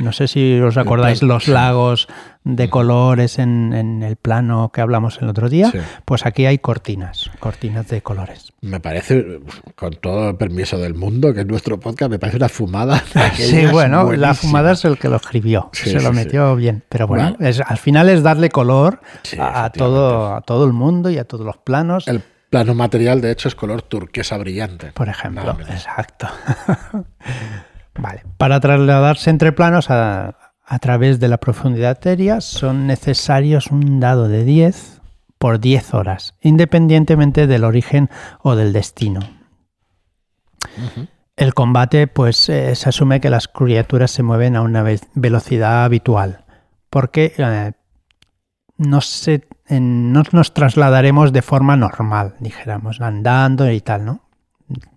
No 0.00 0.12
sé 0.12 0.28
si 0.28 0.58
os 0.60 0.76
acordáis 0.78 1.22
los 1.22 1.46
lagos 1.46 2.08
de 2.42 2.70
colores 2.70 3.38
en, 3.38 4.02
el 4.02 4.16
plano 4.16 4.70
que 4.72 4.80
hablamos 4.80 5.18
el 5.20 5.28
otro 5.28 5.48
día. 5.48 5.70
Pues 6.04 6.24
aquí 6.24 6.46
hay 6.46 6.58
cortinas, 6.58 7.30
cortinas 7.38 7.88
de 7.88 8.00
colores. 8.00 8.52
Me 8.62 8.80
parece, 8.80 9.40
con 9.74 9.92
todo 9.92 10.30
el 10.30 10.36
permiso 10.36 10.78
del 10.78 10.94
mundo, 10.94 11.34
que 11.34 11.40
es 11.40 11.46
nuestro 11.46 11.78
podcast, 11.78 12.10
me 12.10 12.18
parece 12.18 12.38
una 12.38 12.48
fumada. 12.48 13.02
Sí, 13.34 13.66
bueno, 13.66 14.12
la 14.12 14.34
fumada 14.34 14.72
es 14.72 14.84
el 14.84 14.98
que 14.98 15.08
lo 15.08 15.16
escribió, 15.16 15.70
se 15.72 16.00
lo 16.00 16.12
metió 16.12 16.56
bien. 16.56 16.82
Pero 16.88 17.06
bueno, 17.06 17.36
Es, 17.38 17.60
al 17.60 17.78
final 17.78 18.08
es 18.08 18.22
darle 18.22 18.48
color 18.48 19.00
a, 19.38 19.70
todo, 19.70 20.34
a 20.34 20.40
todo 20.40 20.64
el 20.64 20.72
mundo 20.72 21.10
y 21.10 21.18
a 21.18 21.24
todos 21.24 21.44
los 21.44 21.56
planos. 21.58 22.08
El 22.08 22.22
plano 22.50 22.74
material, 22.74 23.20
de 23.20 23.30
hecho, 23.30 23.48
es 23.48 23.54
color 23.54 23.82
turquesa 23.82 24.36
brillante. 24.36 24.92
Por 24.92 25.08
ejemplo, 25.08 25.56
exacto. 25.68 26.28
vale, 27.98 28.24
para 28.36 28.60
trasladarse 28.60 29.30
entre 29.30 29.52
planos 29.52 29.86
a, 29.88 30.36
través 30.80 31.18
de 31.18 31.28
la 31.28 31.38
profundidad 31.38 31.98
aérea 32.04 32.40
son 32.40 32.86
necesarios 32.86 33.68
un 33.68 33.98
dado 33.98 34.28
de 34.28 34.44
10 34.44 35.00
por 35.38 35.58
10 35.58 35.94
horas, 35.94 36.34
independientemente 36.42 37.46
del 37.46 37.64
origen 37.64 38.10
o 38.42 38.54
del 38.54 38.72
destino. 38.72 39.20
El 41.36 41.54
combate, 41.54 42.06
pues 42.06 42.48
eh, 42.48 42.74
se 42.76 42.88
asume 42.88 43.20
que 43.20 43.30
las 43.30 43.48
criaturas 43.48 44.10
se 44.10 44.22
mueven 44.22 44.54
a 44.56 44.62
una 44.62 44.84
velocidad 45.14 45.84
habitual, 45.84 46.44
porque 46.90 47.32
eh, 47.38 47.72
no, 48.76 49.00
se, 49.00 49.48
no 49.70 50.22
nos 50.32 50.54
trasladaremos 50.54 51.32
de 51.32 51.42
forma 51.42 51.76
normal, 51.76 52.34
dijéramos, 52.40 53.00
andando 53.00 53.70
y 53.70 53.80
tal, 53.80 54.04
¿no? 54.04 54.20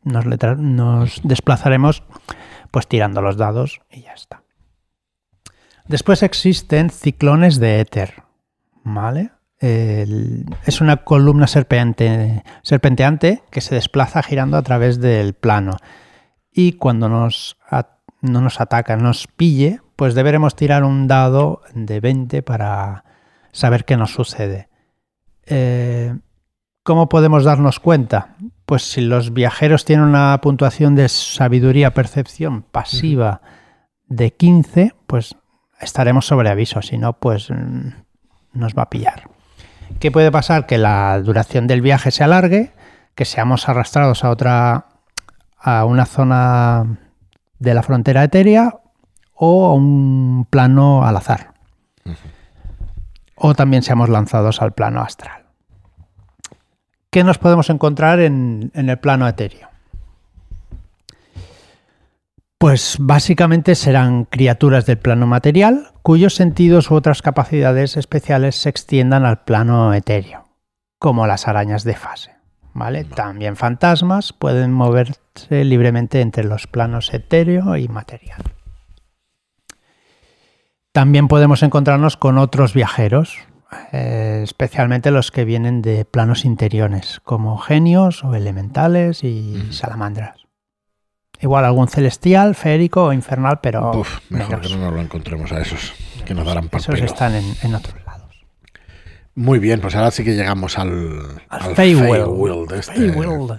Nos, 0.03 0.25
nos 0.57 1.21
desplazaremos 1.23 2.03
pues 2.71 2.87
tirando 2.87 3.21
los 3.21 3.37
dados 3.37 3.81
y 3.91 4.01
ya 4.01 4.13
está. 4.13 4.43
Después 5.87 6.23
existen 6.23 6.89
ciclones 6.89 7.59
de 7.59 7.79
éter, 7.79 8.23
¿vale? 8.83 9.31
es 9.59 10.81
una 10.81 10.97
columna 10.97 11.47
serpenteante 11.47 13.43
que 13.49 13.61
se 13.61 13.75
desplaza 13.75 14.21
girando 14.21 14.57
a 14.57 14.61
través 14.61 14.99
del 14.99 15.35
plano. 15.35 15.77
Y 16.51 16.73
cuando 16.73 17.07
nos 17.07 17.55
no 18.23 18.41
nos 18.41 18.59
ataca, 18.61 18.95
nos 18.95 19.27
pille, 19.27 19.81
pues 19.95 20.15
deberemos 20.15 20.55
tirar 20.55 20.83
un 20.83 21.07
dado 21.07 21.61
de 21.75 21.99
20 21.99 22.41
para 22.41 23.03
saber 23.53 23.85
qué 23.85 23.95
nos 23.95 24.11
sucede. 24.11 24.67
Eh, 25.45 26.13
¿Cómo 26.83 27.07
podemos 27.07 27.45
darnos 27.45 27.79
cuenta? 27.79 28.35
Pues 28.65 28.83
si 28.83 28.99
los 28.99 29.31
viajeros 29.33 29.85
tienen 29.85 30.05
una 30.05 30.37
puntuación 30.41 30.95
de 30.95 31.07
sabiduría, 31.07 31.93
percepción 31.93 32.63
pasiva 32.63 33.41
de 34.07 34.33
15, 34.33 34.93
pues 35.07 35.37
estaremos 35.79 36.25
sobre 36.25 36.49
aviso, 36.49 36.81
si 36.81 36.97
no, 36.97 37.13
pues 37.13 37.49
mm, 37.49 37.89
nos 38.53 38.73
va 38.73 38.83
a 38.83 38.89
pillar. 38.89 39.29
¿Qué 39.99 40.11
puede 40.11 40.31
pasar? 40.31 40.65
Que 40.65 40.77
la 40.77 41.21
duración 41.21 41.67
del 41.67 41.81
viaje 41.81 42.11
se 42.11 42.23
alargue, 42.23 42.73
que 43.15 43.23
seamos 43.23 43.69
arrastrados 43.69 44.25
a 44.25 44.29
otra, 44.29 44.87
a 45.57 45.85
una 45.85 46.05
zona 46.05 46.99
de 47.59 47.73
la 47.73 47.83
frontera 47.83 48.23
etérea 48.23 48.79
o 49.33 49.67
a 49.67 49.73
un 49.73 50.45
plano 50.49 51.05
al 51.05 51.15
azar 51.15 51.53
o 53.45 53.53
también 53.53 53.83
seamos 53.83 54.07
lanzados 54.07 54.61
al 54.61 54.71
plano 54.71 55.01
astral. 55.01 55.43
¿Qué 57.09 57.25
nos 57.25 57.37
podemos 57.37 57.69
encontrar 57.69 58.21
en, 58.21 58.71
el 58.73 58.97
plano 58.99 59.27
etéreo? 59.27 59.67
Pues 62.57 62.95
básicamente 62.99 63.75
serán 63.75 64.23
criaturas 64.23 64.85
del 64.85 64.97
plano 64.97 65.27
material 65.27 65.91
cuyos 66.01 66.35
sentidos 66.35 66.89
u 66.89 66.95
otras 66.95 67.21
capacidades 67.21 67.97
especiales 67.97 68.55
se 68.55 68.69
extiendan 68.69 69.25
al 69.25 69.43
plano 69.43 69.93
etéreo, 69.93 70.45
como 70.97 71.27
las 71.27 71.49
arañas 71.49 71.83
de 71.83 71.95
fase. 71.95 72.31
¿vale? 72.73 73.03
También 73.03 73.57
fantasmas 73.57 74.31
pueden 74.31 74.71
moverse 74.71 75.19
libremente 75.49 76.21
entre 76.21 76.45
los 76.45 76.65
planos 76.65 77.13
etéreo 77.13 77.75
y 77.75 77.89
material. 77.89 78.52
También 80.93 81.27
podemos 81.27 81.63
encontrarnos 81.63 82.17
con 82.17 82.37
otros 82.37 82.75
viajeros, 82.75 83.39
eh, 83.91 84.41
especialmente 84.43 85.09
los 85.09 85.31
que 85.31 85.43
vienen 85.43 85.81
de 85.81 86.05
planos 86.05 86.45
interiores, 86.45 87.19
como 87.23 87.57
genios 87.57 88.23
o 88.23 88.35
elementales 88.35 89.23
y 89.23 89.73
salamandras. 89.73 90.45
Igual 91.41 91.65
algún 91.65 91.87
celestial, 91.87 92.53
férico 92.53 93.05
o 93.05 93.13
infernal, 93.13 93.59
pero. 93.59 94.03
mejor 94.29 94.61
que 94.61 94.69
no 94.69 94.77
nos 94.77 94.93
lo 94.93 95.01
encontremos 95.01 95.51
a 95.51 95.61
esos, 95.61 95.93
que 96.25 96.35
nos 96.35 96.45
darán 96.45 96.69
Esos 96.71 97.01
están 97.01 97.33
en, 97.33 97.55
en 97.63 97.73
otros 97.73 98.02
muy 99.35 99.57
bien, 99.57 99.81
pues 99.81 99.95
ahora 99.95 100.11
sí 100.11 100.23
que 100.23 100.35
llegamos 100.35 100.77
al, 100.77 101.41
al, 101.49 101.75
Feywild, 101.75 102.71
este 102.73 103.11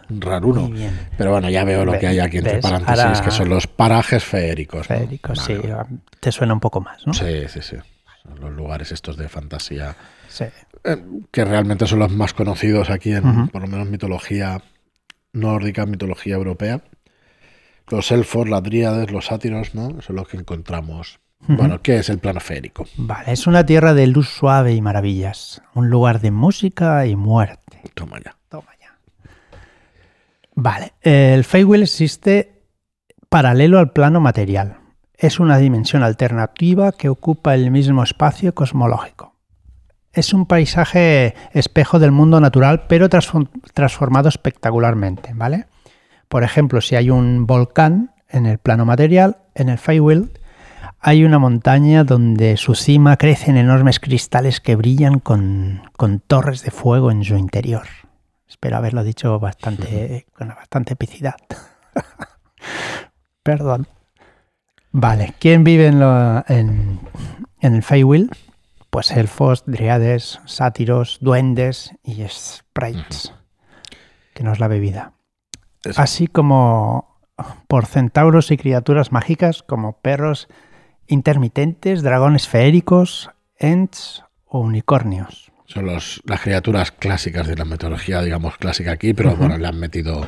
raruno. 0.09 0.71
Pero 1.19 1.33
bueno, 1.33 1.51
ya 1.51 1.65
veo 1.65 1.85
lo 1.85 1.99
que 1.99 2.07
hay 2.07 2.21
aquí 2.21 2.39
entre 2.39 2.61
paréntesis, 2.61 3.21
que 3.21 3.33
son 3.33 3.49
los 3.49 3.67
parajes 3.67 4.23
feéricos. 4.23 4.87
Feéricos, 4.87 5.41
sí. 5.41 5.59
Te 6.21 6.31
suena 6.31 6.55
un 6.55 6.61
poco 6.61 6.81
más, 6.81 7.05
¿no? 7.07 7.13
Sí, 7.13 7.49
sí, 7.49 7.61
sí. 7.61 7.77
Son 8.23 8.41
los 8.41 8.53
lugares 8.53 8.93
estos 8.93 9.17
de 9.17 9.29
fantasía. 9.29 9.97
Sí. 10.29 10.45
Eh, 10.85 11.05
que 11.33 11.45
realmente 11.45 11.87
son 11.87 11.99
los 11.99 12.13
más 12.13 12.35
conocidos 12.35 12.91
aquí 12.91 13.13
en, 13.13 13.49
por 13.49 13.63
lo 13.63 13.69
menos, 13.69 13.89
mitología 13.89 14.63
nórdica, 15.33 15.87
mitología 15.87 16.37
europea. 16.37 16.83
Los 17.89 18.13
elfos, 18.13 18.49
las 18.49 18.63
dríades, 18.63 19.11
los 19.11 19.27
sátiros, 19.27 19.75
¿no? 19.75 20.01
Son 20.03 20.15
los 20.15 20.29
que 20.29 20.37
encontramos 20.37 21.19
bueno, 21.47 21.83
¿qué 21.83 21.99
es 21.99 22.09
el 22.09 22.19
plano 22.19 22.41
férico? 22.41 22.87
Vale, 22.97 23.33
es 23.33 23.47
una 23.47 23.67
tierra 23.67 23.95
de 23.95 24.07
luz 24.07 24.29
suave 24.29 24.75
y 24.75 24.81
maravillas, 24.81 25.63
un 25.75 25.91
lugar 25.91 26.21
de 26.21 26.31
música 26.31 27.07
y 27.07 27.17
muerte. 27.17 27.81
Toma 27.95 28.19
ya. 28.25 28.37
Toma 28.49 28.71
ya. 28.81 28.97
Vale, 30.55 30.93
el 31.03 31.45
Feywild 31.45 31.83
existe 31.83 32.63
paralelo 33.29 33.79
al 33.79 33.93
plano 33.93 34.21
material. 34.21 34.79
Es 35.17 35.41
una 35.41 35.59
dimensión 35.59 36.03
alternativa 36.03 36.93
que 36.93 37.09
ocupa 37.09 37.55
el 37.55 37.71
mismo 37.71 38.03
espacio 38.03 38.55
cosmológico. 38.55 39.35
Es 40.13 40.33
un 40.33 40.47
paisaje 40.47 41.35
espejo 41.53 41.99
del 41.99 42.13
mundo 42.13 42.41
natural, 42.41 42.87
pero 42.89 43.09
transformado 43.09 44.29
espectacularmente, 44.29 45.33
¿vale? 45.35 45.67
Por 46.29 46.45
ejemplo, 46.45 46.81
si 46.81 46.95
hay 46.95 47.11
un 47.11 47.47
volcán 47.47 48.15
en 48.29 48.47
el 48.47 48.59
plano 48.59 48.85
material, 48.85 49.39
en 49.55 49.69
el 49.69 49.79
Feywild 49.79 50.39
hay 51.07 51.23
una 51.23 51.39
montaña 51.39 52.03
donde 52.03 52.57
su 52.57 52.75
cima 52.75 53.19
crecen 53.19 53.59
enormes 53.59 54.01
cristales 54.01 54.63
que 54.63 54.75
brillan 54.75 55.19
con, 55.19 55.83
torres 56.27 56.63
de 56.63 56.71
fuego 56.71 57.11
en 57.11 57.23
su 57.23 57.37
interior. 57.37 57.87
Espero 58.49 58.79
haberlo 58.79 59.05
dicho 59.05 59.39
bastante, 59.39 60.25
con 60.33 60.49
bastante 60.49 60.95
epicidad. 60.95 61.37
Perdón. 63.43 63.87
Vale, 64.93 65.35
¿quién 65.39 65.63
vive 65.63 65.89
en, 65.89 66.01
en, 66.49 67.01
el 67.61 67.83
Feywild? 67.83 68.31
Pues 68.89 69.11
elfos, 69.11 69.65
driades, 69.67 70.41
sátiros, 70.47 71.19
duendes 71.21 71.95
y 72.03 72.25
sprites, 72.27 73.35
que 74.33 74.43
no 74.43 74.53
es 74.53 74.59
la 74.59 74.69
bebida. 74.69 75.13
Así 75.97 76.29
como 76.29 77.21
por 77.69 77.85
centauros 77.85 78.51
y 78.51 78.57
criaturas 78.57 79.13
mágicas 79.13 79.63
como 79.63 79.99
perros 79.99 80.49
intermitentes, 81.07 82.03
dragones 82.03 82.49
feéricos, 82.49 83.31
ents 83.59 84.23
o 84.47 84.61
unicornios. 84.61 85.53
Son 85.67 85.87
las 85.87 86.21
criaturas 86.43 86.93
clásicas 86.93 87.47
de 87.47 87.57
la 87.57 87.65
mitología, 87.65 88.23
digamos, 88.23 88.57
clásica 88.59 88.93
aquí, 88.93 89.15
pero 89.15 89.35
bueno, 89.35 89.57
le 89.57 89.67
han 89.67 89.79
metido 89.79 90.25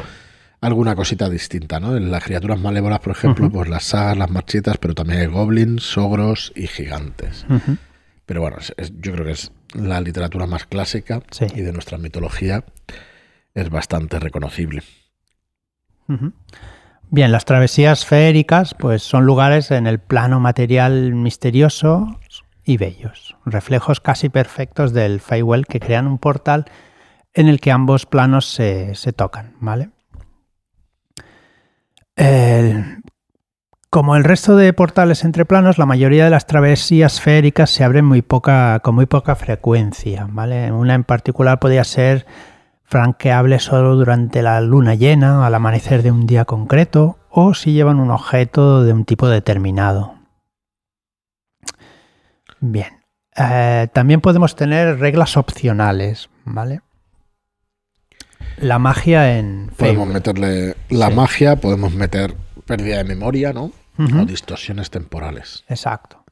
alguna 0.60 0.96
cosita 0.96 1.28
distinta, 1.28 1.78
¿no? 1.78 1.96
En 1.96 2.10
las 2.10 2.24
criaturas 2.24 2.58
malévolas, 2.58 3.00
por 3.00 3.12
ejemplo, 3.12 3.50
pues 3.50 3.68
las 3.68 3.84
sagas, 3.84 4.16
las 4.16 4.30
marchitas, 4.30 4.78
pero 4.78 4.94
también 4.94 5.20
hay 5.20 5.26
goblins, 5.26 5.96
ogros 5.98 6.52
y 6.56 6.66
gigantes. 6.66 7.46
Pero 8.24 8.40
bueno, 8.40 8.56
yo 9.00 9.12
creo 9.12 9.24
que 9.24 9.32
es 9.32 9.52
la 9.74 10.00
literatura 10.00 10.46
más 10.46 10.66
clásica 10.66 11.22
y 11.54 11.60
de 11.60 11.72
nuestra 11.72 11.98
mitología 11.98 12.64
es 13.54 13.70
bastante 13.70 14.18
reconocible. 14.18 14.82
Bien, 17.10 17.30
las 17.30 17.44
travesías 17.44 18.04
feéricas 18.04 18.74
pues 18.74 19.02
son 19.02 19.24
lugares 19.24 19.70
en 19.70 19.86
el 19.86 20.00
plano 20.00 20.40
material 20.40 21.14
misterioso 21.14 22.18
y 22.64 22.78
bellos, 22.78 23.36
reflejos 23.44 24.00
casi 24.00 24.28
perfectos 24.28 24.92
del 24.92 25.20
Feywild 25.20 25.66
que 25.66 25.78
crean 25.78 26.08
un 26.08 26.18
portal 26.18 26.66
en 27.32 27.46
el 27.46 27.60
que 27.60 27.70
ambos 27.70 28.06
planos 28.06 28.46
se, 28.46 28.94
tocan, 29.14 29.54
¿vale? 29.60 29.90
como 33.90 34.16
el 34.16 34.24
resto 34.24 34.56
de 34.56 34.72
portales 34.72 35.22
entre 35.22 35.44
planos, 35.44 35.78
la 35.78 35.86
mayoría 35.86 36.24
de 36.24 36.30
las 36.30 36.46
travesías 36.46 37.20
feéricas 37.20 37.70
se 37.70 37.84
abren 37.84 38.04
con 38.04 38.94
muy 38.94 39.06
poca 39.06 39.36
frecuencia, 39.36 40.26
¿vale? 40.28 40.72
Una 40.72 40.94
en 40.94 41.04
particular 41.04 41.60
podría 41.60 41.84
ser 41.84 42.26
franqueable 42.86 43.58
solo 43.58 43.96
durante 43.96 44.42
la 44.42 44.60
luna 44.60 44.94
llena, 44.94 45.46
al 45.46 45.54
amanecer 45.54 46.02
de 46.02 46.10
un 46.12 46.26
día 46.26 46.44
concreto, 46.44 47.18
o 47.30 47.52
si 47.54 47.72
llevan 47.72 48.00
un 48.00 48.10
objeto 48.10 48.84
de 48.84 48.92
un 48.92 49.04
tipo 49.04 49.28
determinado. 49.28 50.14
Bien. 52.60 53.02
Eh, 53.36 53.88
también 53.92 54.20
podemos 54.20 54.56
tener 54.56 54.98
reglas 54.98 55.36
opcionales, 55.36 56.30
¿vale? 56.44 56.80
La 58.58 58.78
magia 58.78 59.38
en 59.38 59.70
Podemos 59.76 60.04
Fable. 60.04 60.14
meterle 60.14 60.76
la 60.88 61.08
Sí. 61.08 61.14
magia, 61.14 61.56
podemos 61.56 61.92
meter 61.92 62.34
pérdida 62.64 62.96
de 62.98 63.04
memoria, 63.04 63.52
¿no? 63.52 63.72
O 63.98 64.24
distorsiones 64.26 64.90
temporales. 64.90 65.64
Exacto. 65.68 66.24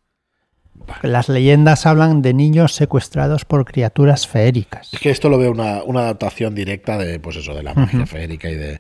Las 1.03 1.29
leyendas 1.29 1.87
hablan 1.87 2.23
de 2.23 2.35
niños 2.35 2.75
secuestrados 2.75 3.45
por 3.45 3.65
criaturas 3.65 4.27
feéricas. 4.27 4.93
Es 4.93 5.01
que 5.01 5.11
esto 5.11 5.29
lo 5.29 5.39
veo 5.39 5.51
una, 5.51 5.83
una 5.83 6.01
adaptación 6.01 6.55
directa 6.55 6.99
de, 6.99 7.19
pues 7.21 7.37
eso, 7.37 7.55
de 7.55 7.63
la 7.63 7.75
magia 7.75 8.07
feérica 8.07 8.51
y 8.51 8.55
de, 8.55 8.79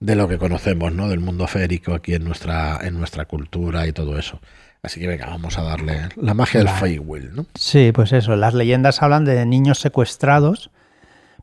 de 0.00 0.14
lo 0.16 0.28
que 0.28 0.38
conocemos, 0.38 0.92
¿no? 0.92 1.08
Del 1.08 1.20
mundo 1.20 1.46
feérico 1.46 1.94
aquí 1.94 2.14
en 2.14 2.24
nuestra, 2.24 2.78
en 2.82 2.98
nuestra 2.98 3.24
cultura 3.26 3.86
y 3.86 3.92
todo 3.92 4.18
eso. 4.18 4.40
Así 4.82 4.98
que 4.98 5.06
venga, 5.06 5.26
vamos 5.26 5.58
a 5.58 5.62
darle 5.62 6.08
la 6.16 6.34
magia 6.34 6.60
del. 6.60 6.68
Feywild, 6.68 7.34
¿no? 7.34 7.46
Sí, 7.54 7.92
pues 7.92 8.12
eso. 8.12 8.34
Las 8.36 8.54
leyendas 8.54 9.02
hablan 9.02 9.24
de 9.24 9.44
niños 9.44 9.78
secuestrados 9.78 10.70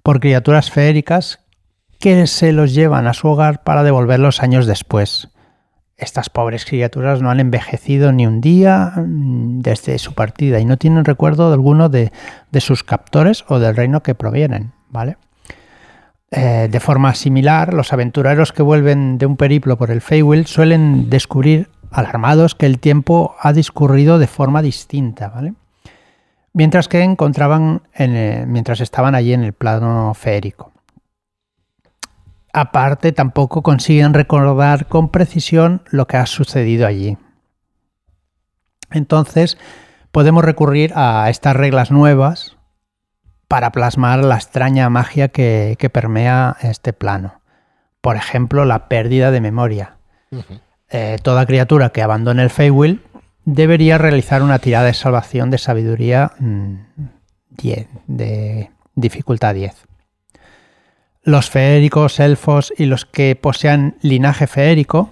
por 0.01 0.19
criaturas 0.19 0.71
feéricas 0.71 1.39
que 1.99 2.25
se 2.27 2.51
los 2.51 2.73
llevan 2.73 3.07
a 3.07 3.13
su 3.13 3.27
hogar 3.27 3.63
para 3.63 3.83
devolverlos 3.83 4.41
años 4.41 4.65
después. 4.65 5.29
Estas 5.97 6.29
pobres 6.29 6.65
criaturas 6.65 7.23
no 7.23 7.31
han 7.31 7.39
envejecido 7.39 8.11
ni 8.11 8.27
un 8.27 8.39
día 8.39 8.93
mm, 8.95 9.59
desde 9.61 9.97
su 9.97 10.13
partida 10.13 10.59
y 10.59 10.65
no 10.65 10.77
tienen 10.77 11.05
recuerdo 11.05 11.51
alguno 11.51 11.89
de, 11.89 12.11
de 12.51 12.61
sus 12.61 12.83
captores 12.83 13.43
o 13.47 13.57
del 13.57 13.75
reino 13.75 14.03
que 14.03 14.13
provienen, 14.13 14.73
¿vale? 14.89 15.17
Eh, 16.29 16.67
de 16.69 16.79
forma 16.79 17.15
similar, 17.15 17.73
los 17.73 17.93
aventureros 17.93 18.51
que 18.51 18.61
vuelven 18.61 19.17
de 19.17 19.25
un 19.25 19.37
periplo 19.37 19.77
por 19.77 19.91
el 19.91 20.01
Feywild 20.01 20.45
suelen 20.45 21.09
descubrir 21.09 21.69
alarmados 21.89 22.53
que 22.53 22.65
el 22.65 22.79
tiempo 22.79 23.35
ha 23.39 23.53
discurrido 23.53 24.19
de 24.19 24.27
forma 24.27 24.61
distinta, 24.61 25.29
¿vale? 25.29 25.53
Mientras 26.53 26.87
que 26.87 27.01
encontraban, 27.01 27.83
en, 27.93 28.51
mientras 28.51 28.81
estaban 28.81 29.15
allí 29.15 29.33
en 29.33 29.43
el 29.43 29.53
plano 29.53 30.13
feérico. 30.13 30.71
Aparte, 32.59 33.11
tampoco 33.11 33.61
consiguen 33.61 34.15
recordar 34.15 34.87
con 34.87 35.09
precisión 35.09 35.83
lo 35.91 36.07
que 36.07 36.17
ha 36.17 36.25
sucedido 36.25 36.87
allí. 36.87 37.15
Entonces, 38.89 39.59
podemos 40.11 40.43
recurrir 40.43 40.91
a 40.95 41.29
estas 41.29 41.55
reglas 41.55 41.91
nuevas 41.91 42.57
para 43.47 43.71
plasmar 43.71 44.23
la 44.23 44.37
extraña 44.37 44.89
magia 44.89 45.27
que, 45.27 45.75
que 45.77 45.91
permea 45.91 46.57
este 46.61 46.93
plano. 46.93 47.41
Por 48.01 48.15
ejemplo, 48.15 48.65
la 48.65 48.87
pérdida 48.87 49.29
de 49.29 49.39
memoria. 49.39 49.97
Eh, 50.89 51.17
toda 51.21 51.45
criatura 51.45 51.91
que 51.91 52.01
abandone 52.01 52.41
el 52.41 52.49
Feywild 52.49 53.01
debería 53.45 53.99
realizar 53.99 54.41
una 54.41 54.57
tirada 54.57 54.85
de 54.85 54.95
salvación 54.95 55.51
de 55.51 55.59
sabiduría 55.59 56.31
mm, 56.39 56.73
10, 57.51 57.87
de 58.07 58.71
dificultad 58.95 59.53
10. 59.53 59.86
Los 61.27 61.49
feéricos, 61.49 62.21
elfos 62.21 62.73
y 62.77 62.85
los 62.85 63.03
que 63.03 63.35
posean 63.35 63.97
linaje 64.01 64.47
feérico 64.47 65.09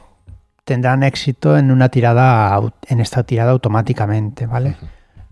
tendrán 0.64 1.04
éxito 1.04 1.58
en 1.58 1.72
una 1.72 1.90
tirada 1.90 2.58
en 2.88 3.02
esta 3.02 3.24
tirada 3.24 3.52
automáticamente, 3.52 4.46
¿vale? 4.46 4.78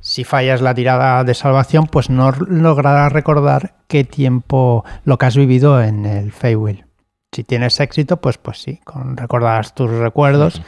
Si 0.02 0.25
fallas 0.25 0.62
la 0.62 0.74
tirada 0.74 1.24
de 1.24 1.36
salvación, 1.36 1.88
pues 1.88 2.10
no 2.10 2.34
lograrás 2.34 3.13
recordar 3.13 3.75
qué 3.88 4.04
tiempo 4.04 4.84
lo 5.06 5.18
que 5.18 5.25
has 5.25 5.38
vivido 5.38 5.82
en 5.82 6.06
el 6.06 6.34
Feywild. 6.34 6.84
Si 7.32 7.46
tienes 7.46 7.80
éxito, 7.80 8.18
pues 8.18 8.38
pues 8.38 8.62
sí, 8.62 8.82
con 8.84 9.16
recordarás 9.16 9.74
tus 9.74 9.90
recuerdos, 9.90 10.62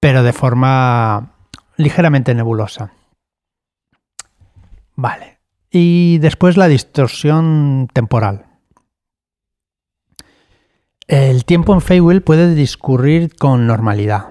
pero 0.00 0.22
de 0.22 0.32
forma 0.32 1.32
ligeramente 1.76 2.34
nebulosa. 2.34 2.92
Vale. 4.94 5.36
Y 5.70 6.16
después 6.16 6.56
la 6.56 6.68
distorsión 6.68 7.88
temporal. 7.92 8.45
El 11.08 11.44
tiempo 11.44 11.72
en 11.72 11.80
Feywild 11.80 12.22
puede 12.22 12.54
discurrir 12.54 13.36
con 13.36 13.66
normalidad. 13.68 14.30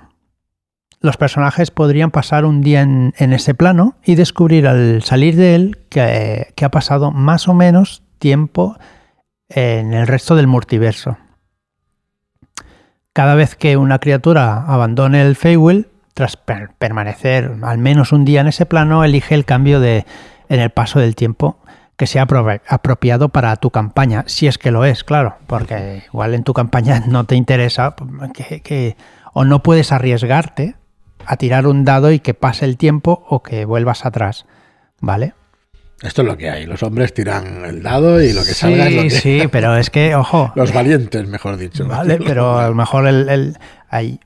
Los 0.99 1.15
personajes 1.15 1.71
podrían 1.71 2.11
pasar 2.11 2.43
un 2.43 2.61
día 2.61 2.81
en, 2.81 3.13
ese 3.17 3.53
plano 3.53 3.95
y 4.03 4.15
descubrir 4.15 4.67
al 4.67 5.01
salir 5.03 5.37
de 5.37 5.55
él 5.55 5.77
que, 5.89 6.53
ha 6.61 6.69
pasado 6.71 7.11
más 7.11 7.47
o 7.47 7.53
menos 7.53 8.03
tiempo 8.17 8.77
en 9.47 9.93
el 9.93 10.07
resto 10.07 10.35
del 10.35 10.47
multiverso. 10.47 11.17
Cada 13.13 13.35
vez 13.35 13.55
que 13.55 13.77
una 13.77 13.99
criatura 13.99 14.65
abandone 14.65 15.21
el 15.21 15.37
Feywild, 15.37 15.87
tras 16.13 16.35
per- 16.35 16.71
permanecer 16.77 17.55
al 17.61 17.77
menos 17.77 18.11
un 18.11 18.25
día 18.25 18.41
en 18.41 18.47
ese 18.47 18.65
plano, 18.65 19.05
elige 19.05 19.35
el 19.35 19.45
cambio 19.45 19.79
de, 19.79 20.05
en 20.49 20.59
el 20.59 20.71
paso 20.71 20.99
del 20.99 21.15
tiempo 21.15 21.57
que 21.97 22.07
sea 22.07 22.27
apro- 22.27 22.61
apropiado 22.67 23.29
para 23.29 23.55
tu 23.55 23.71
campaña, 23.71 24.23
si 24.27 24.47
es 24.47 24.57
que 24.57 24.71
lo 24.71 24.83
es, 24.85 25.03
claro, 25.03 25.37
porque 25.47 26.03
igual 26.11 26.33
en 26.33 26.43
tu 26.43 26.53
campaña 26.53 27.03
no 27.07 27.23
te 27.25 27.35
interesa 27.35 27.95
que, 28.33 28.61
que- 28.61 28.97
o 29.33 29.43
no 29.45 29.61
puedes 29.63 29.91
arriesgarte 29.91 30.75
a 31.25 31.37
tirar 31.37 31.67
un 31.67 31.85
dado 31.85 32.11
y 32.11 32.19
que 32.19 32.33
pase 32.33 32.65
el 32.65 32.77
tiempo 32.77 33.25
o 33.29 33.41
que 33.43 33.65
vuelvas 33.65 34.05
atrás, 34.05 34.45
¿vale? 35.01 35.33
Esto 36.01 36.21
es 36.21 36.27
lo 36.27 36.37
que 36.37 36.49
hay. 36.49 36.65
Los 36.65 36.83
hombres 36.83 37.13
tiran 37.13 37.63
el 37.65 37.81
dado 37.81 38.21
y 38.21 38.33
lo 38.33 38.41
que 38.41 38.47
sí, 38.47 38.53
salga 38.55 38.87
es 38.89 38.95
lo 38.95 39.01
que... 39.03 39.09
sí, 39.09 39.43
pero 39.51 39.75
es 39.77 39.89
que, 39.89 40.13
ojo, 40.15 40.51
Los 40.55 40.73
valientes, 40.73 41.27
mejor 41.27 41.57
dicho. 41.57 41.87
Vale, 41.87 42.19
pero 42.23 42.59
a 42.59 42.67
lo 42.67 42.75
mejor 42.75 43.07
el, 43.07 43.29
el- 43.29 43.57
hay 43.89 44.19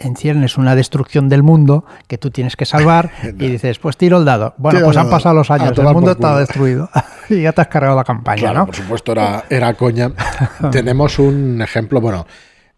en 0.00 0.16
ciernes 0.16 0.56
una 0.56 0.74
destrucción 0.74 1.28
del 1.28 1.42
mundo 1.42 1.84
que 2.08 2.18
tú 2.18 2.30
tienes 2.30 2.56
que 2.56 2.64
salvar 2.64 3.12
y 3.22 3.48
dices, 3.48 3.78
pues 3.78 3.96
tiro 3.96 4.18
el 4.18 4.24
dado. 4.24 4.54
Bueno, 4.56 4.80
pues 4.80 4.96
el 4.96 5.02
han 5.02 5.10
pasado 5.10 5.34
los 5.34 5.50
años, 5.50 5.68
el 5.68 5.74
tomar 5.74 5.94
mundo 5.94 6.10
está 6.12 6.36
destruido 6.38 6.90
y 7.28 7.42
ya 7.42 7.52
te 7.52 7.60
has 7.60 7.68
cargado 7.68 7.96
la 7.96 8.04
campaña, 8.04 8.40
Claro, 8.40 8.60
¿no? 8.60 8.66
por 8.66 8.74
supuesto, 8.74 9.12
era, 9.12 9.44
era 9.48 9.74
coña. 9.74 10.10
Tenemos 10.72 11.18
un 11.18 11.60
ejemplo, 11.62 12.00
bueno, 12.00 12.26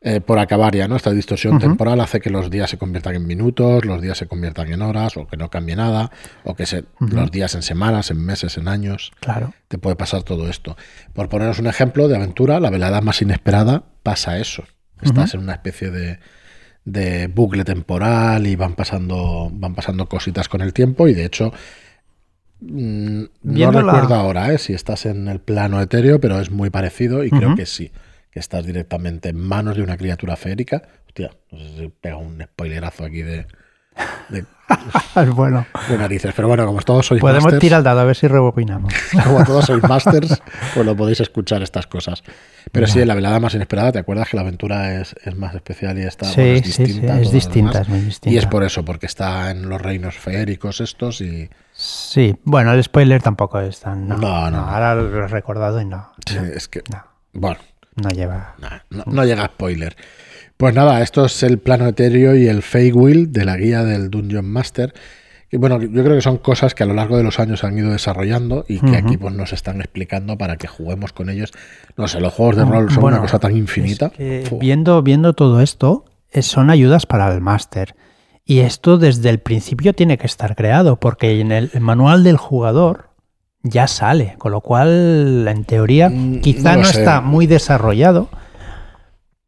eh, 0.05 0.21
por 0.21 0.41
acabar 0.41 0.75
ya, 0.75 0.89
¿no? 0.89 0.97
Esta 0.97 1.13
distorsión 1.13 1.61
temporal 1.61 2.01
hace 2.01 2.19
que 2.19 2.29
los 2.29 2.51
días 2.51 2.69
se 2.69 2.77
conviertan 2.77 3.15
en 3.15 3.25
minutos, 3.25 3.85
los 3.85 4.03
días 4.03 4.19
se 4.19 4.27
conviertan 4.27 4.73
en 4.73 4.83
horas, 4.83 5.17
o 5.17 5.29
que 5.29 5.37
no 5.37 5.49
cambie 5.49 5.77
nada, 5.77 6.11
o 6.43 6.57
que 6.57 6.67
se, 6.67 6.87
los 6.99 7.31
días 7.31 7.55
en 7.55 7.63
semanas, 7.63 8.11
en 8.11 8.19
meses, 8.25 8.59
en 8.59 8.67
años. 8.67 9.13
Claro. 9.21 9.55
Te 9.69 9.79
puede 9.79 9.95
pasar 9.95 10.25
todo 10.25 10.49
esto. 10.49 10.77
Por 11.13 11.29
poneros 11.29 11.61
un 11.61 11.69
ejemplo 11.69 12.09
de 12.09 12.17
aventura, 12.17 12.59
la 12.59 12.71
velada 12.71 13.01
más 13.01 13.23
inesperada 13.23 13.85
pasa 14.03 14.39
eso. 14.39 14.65
Estás 15.01 15.35
en 15.35 15.41
una 15.41 15.53
especie 15.53 15.91
de, 15.91 16.19
de 16.85 17.29
bucle 17.29 17.65
temporal 17.65 18.47
y 18.47 18.57
van 18.57 18.75
pasando, 18.75 19.51
van 19.53 19.75
pasando 19.75 20.09
cositas 20.09 20.49
con 20.49 20.61
el 20.61 20.73
tiempo 20.73 21.07
y 21.09 21.15
de 21.15 21.25
hecho 21.25 21.53
mm, 22.61 23.23
no 23.43 23.71
recuerdo 23.71 24.15
ahora 24.15 24.53
eh, 24.53 24.59
si 24.59 24.73
estás 24.73 25.07
en 25.07 25.29
el 25.29 25.41
plano 25.41 25.81
etéreo, 25.81 26.21
pero 26.21 26.41
es 26.41 26.51
muy 26.51 26.71
parecido 26.71 27.25
y 27.25 27.31
creo 27.31 27.55
que 27.55 27.67
sí, 27.67 27.93
que 28.31 28.41
estás 28.41 28.67
directamente 28.67 29.29
en 29.29 29.39
manos 29.39 29.77
de 29.77 29.83
una 29.83 29.97
criatura 29.97 30.37
férica. 30.37 30.83
Hostia, 31.07 31.31
no 31.51 31.59
sé 31.59 31.77
si 31.77 31.89
pega 31.89 32.17
un 32.17 32.43
spoilerazo 32.43 33.05
aquí 33.05 33.23
de, 33.23 33.47
de, 34.29 34.45
Es 35.17 35.31
bueno. 35.35 35.67
de 35.89 35.99
narices, 35.99 36.33
pero 36.35 36.49
bueno, 36.49 36.65
como 36.67 36.81
todos 36.81 37.07
sois 37.07 37.21
Podemos 37.21 37.45
masters, 37.45 37.61
tirar 37.61 37.79
el 37.79 37.85
dado 37.85 38.01
a 38.01 38.05
ver 38.05 38.17
si 38.17 38.27
rebobinamos. 38.27 38.93
como 39.25 39.45
todos 39.45 39.67
sois 39.67 39.83
masters, 39.89 40.43
pues 40.75 40.87
lo 40.87 40.97
podéis 40.97 41.21
escuchar 41.21 41.63
estas 41.63 41.87
cosas. 41.87 42.23
Pero 42.71 42.87
sí, 42.87 43.01
en 43.01 43.09
la 43.09 43.15
velada 43.15 43.39
más 43.41 43.55
inesperada, 43.55 43.93
¿te 43.93 43.99
acuerdas 43.99 44.29
que 44.29 44.37
la 44.37 44.43
aventura 44.43 45.01
es, 45.01 45.15
es 45.25 45.37
más 45.37 45.55
especial 45.55 45.99
y 45.99 46.03
está 46.03 46.27
Sí, 46.27 46.41
bueno, 46.41 46.53
es 46.55 46.63
sí, 46.65 46.73
sí, 46.73 46.85
distinta? 46.85 47.15
a 47.15 47.21
es 47.21 47.33
distinta, 47.33 47.81
es 47.83 47.89
muy 47.89 48.01
distinta. 48.01 48.35
Y 48.35 48.39
es 48.39 48.47
por 48.47 48.65
eso, 48.65 48.85
porque 48.85 49.07
está 49.07 49.51
en 49.51 49.69
los 49.69 49.81
reinos 49.81 50.17
feéricos 50.17 50.81
estos 50.81 51.21
y 51.21 51.51
Sí, 51.73 52.37
bueno, 52.45 52.73
el 52.73 52.83
spoiler 52.83 53.21
tampoco 53.23 53.59
es 53.61 53.81
tan... 53.81 54.09
No, 54.09 54.17
No, 54.17 54.51
no. 54.51 54.59
Ahora 54.59 54.95
lo 54.95 55.25
he 55.25 55.27
recordado 55.29 55.81
y 55.81 55.85
no, 55.85 56.13
sí, 56.27 56.37
es 56.55 56.69
que, 56.69 56.83
no, 56.93 57.03
bueno, 57.33 57.59
no 57.97 58.09
lleva... 58.11 58.55
no, 58.91 59.03
no 59.07 59.25
llega 59.25 59.45
spoiler. 59.47 59.97
Pues 60.63 60.77
nada, 60.77 61.03
esto 61.03 61.25
es 61.25 61.43
el 61.43 61.59
plano 61.59 61.89
etéreo 61.89 62.37
y 62.37 62.47
el 62.47 62.63
Feywild 62.63 63.33
de 63.33 63.45
la 63.45 63.57
guía 63.57 63.83
del 63.83 64.11
Dungeon 64.11 64.45
Master. 64.47 64.95
Y 65.51 65.57
bueno, 65.57 65.83
yo 65.83 66.05
creo 66.05 66.15
que 66.15 66.21
son 66.21 66.39
cosas 66.39 66.73
que 66.77 66.85
a 66.85 66.87
lo 66.87 66.95
largo 66.95 67.17
de 67.17 67.25
los 67.25 67.41
años 67.41 67.65
han 67.65 67.77
ido 67.77 67.91
desarrollando 67.91 68.65
y 68.69 68.79
que 68.79 68.97
aquí 68.97 69.17
pues 69.17 69.35
nos 69.35 69.53
están 69.53 69.81
explicando 69.81 70.39
para 70.39 70.59
que 70.59 70.69
juguemos 70.69 71.13
con 71.13 71.31
ellos. 71.31 71.51
No 71.97 72.07
sé, 72.07 72.21
los 72.21 72.33
juegos 72.33 72.55
de 72.55 72.65
rol 72.65 72.89
son 72.93 73.01
Bueno, 73.01 73.17
una 73.17 73.27
cosa 73.27 73.41
tan 73.41 73.57
infinita. 73.57 74.07
Es 74.07 74.13
que 74.13 74.45
Fu. 74.49 74.61
viendo, 74.61 75.03
viendo 75.03 75.33
todo 75.33 75.61
esto, 75.63 76.05
eh, 76.31 76.43
son 76.43 76.71
ayudas 76.71 77.07
para 77.07 77.35
el 77.35 77.41
máster. 77.41 77.97
Y 78.45 78.61
esto 78.61 78.99
desde 78.99 79.31
el 79.31 79.41
principio 79.41 79.95
tiene 79.95 80.17
que 80.17 80.29
estar 80.29 80.55
creado, 80.55 80.95
porque 80.95 81.41
en 81.41 81.51
el 81.51 81.73
manual 81.81 82.23
del 82.23 82.37
jugador 82.37 83.09
ya 83.65 83.89
sale, 83.89 84.37
con 84.39 84.53
lo 84.53 84.61
cual, 84.61 85.45
en 85.49 85.65
teoría, 85.65 86.09
Mm, 86.09 86.41
quizá 86.41 86.77
no 86.77 86.83
está 86.83 87.21
muy 87.21 87.49
desarrollado, 87.49 88.31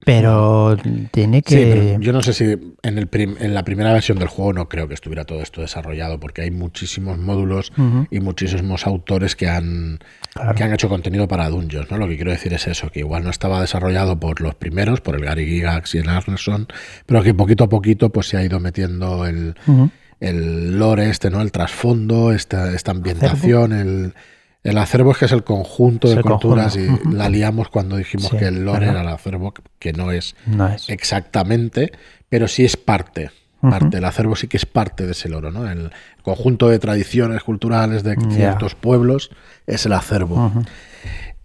pero 0.05 0.77
tiene 1.11 1.43
que... 1.43 1.55
Sí, 1.55 1.65
pero 1.73 2.01
yo 2.01 2.13
no 2.13 2.23
sé 2.23 2.33
si 2.33 2.45
en, 2.45 2.99
el 2.99 3.07
prim- 3.07 3.37
en 3.41 3.55
la 3.55 3.65
primera 3.65 3.93
versión 3.93 4.19
del 4.19 4.29
juego 4.29 4.53
no 4.53 4.69
creo 4.69 4.87
que 4.89 4.95
estuviera 4.95 5.25
todo 5.25 5.41
esto 5.41 5.61
desarrollado, 5.61 6.21
porque 6.21 6.43
hay 6.43 6.51
muchísimos 6.51 7.19
módulos 7.19 7.73
y 8.11 8.21
muchísimos 8.21 8.87
autores 8.87 9.37
que 9.37 9.49
han, 9.49 9.99
claro. 10.33 10.55
que 10.55 10.63
han 10.65 10.73
hecho 10.73 10.89
contenido 10.89 11.27
para 11.29 11.49
Dungeons, 11.49 11.91
¿no? 11.91 11.99
Lo 11.99 12.09
que 12.09 12.17
quiero 12.17 12.31
decir 12.31 12.53
es 12.53 12.67
eso, 12.67 12.91
que 12.91 13.01
igual 13.01 13.25
no 13.25 13.31
estaba 13.31 13.61
desarrollado 13.61 14.21
por 14.21 14.41
los 14.41 14.55
primeros, 14.55 15.01
por 15.01 15.17
el 15.17 15.25
Gary 15.25 15.47
Gygax 15.47 15.95
y 15.95 15.99
el 15.99 16.09
Arneson, 16.09 16.69
pero 17.07 17.23
que 17.23 17.35
poquito 17.35 17.65
a 17.65 17.69
poquito 17.69 18.11
pues 18.11 18.29
se 18.29 18.37
ha 18.37 18.45
ido 18.45 18.61
metiendo 18.61 19.27
el, 19.27 19.55
el 20.21 20.79
lore 20.79 21.11
este, 21.11 21.31
¿no? 21.31 21.41
El 21.41 21.53
trasfondo, 21.53 22.33
esta, 22.33 22.73
esta 22.75 22.91
ambientación, 22.93 23.73
el, 23.73 24.15
el 24.65 24.79
acervo 24.79 25.13
es 25.13 25.19
que 25.19 25.27
es 25.27 25.33
el 25.33 25.45
conjunto 25.45 26.09
de 26.09 26.23
culturas 26.23 26.75
y 26.77 26.89
la 27.13 27.29
liamos 27.29 27.69
cuando 27.69 27.99
dijimos 27.99 28.31
que 28.31 28.47
el 28.47 28.65
lore 28.65 28.89
era 28.89 29.03
el 29.03 29.09
acervo, 29.09 29.53
que 29.79 29.93
no 29.93 30.11
es, 30.11 30.35
exactamente, 30.89 31.93
pero 32.31 32.49
sí 32.49 32.65
es 32.65 32.77
parte. 32.77 33.31
Parte, 33.61 33.97
El 33.97 34.05
acervo 34.05 34.37
sí 34.37 34.47
que 34.47 34.59
es 34.59 34.67
parte 34.67 35.07
de 35.07 35.13
ese 35.13 35.31
lore, 35.31 35.51
¿no? 35.51 35.71
El 35.71 35.91
conjunto 36.23 36.69
de 36.69 36.79
tradiciones 36.79 37.43
culturales 37.43 38.03
de 38.03 38.15
ciertos 38.31 38.75
pueblos 38.75 39.31
es 39.67 39.87
el 39.87 39.95
acervo. 39.95 40.53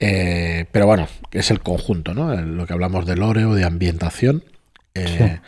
Eh, 0.01 0.65
pero 0.71 0.85
bueno, 0.85 1.07
es 1.31 1.49
el 1.49 1.61
conjunto, 1.61 2.13
¿no? 2.13 2.33
lo 2.35 2.65
que 2.67 2.73
hablamos 2.73 3.05
de 3.05 3.15
lore 3.15 3.45
o 3.45 3.53
de 3.53 3.63
ambientación. 3.63 4.43
Eh, 4.95 5.39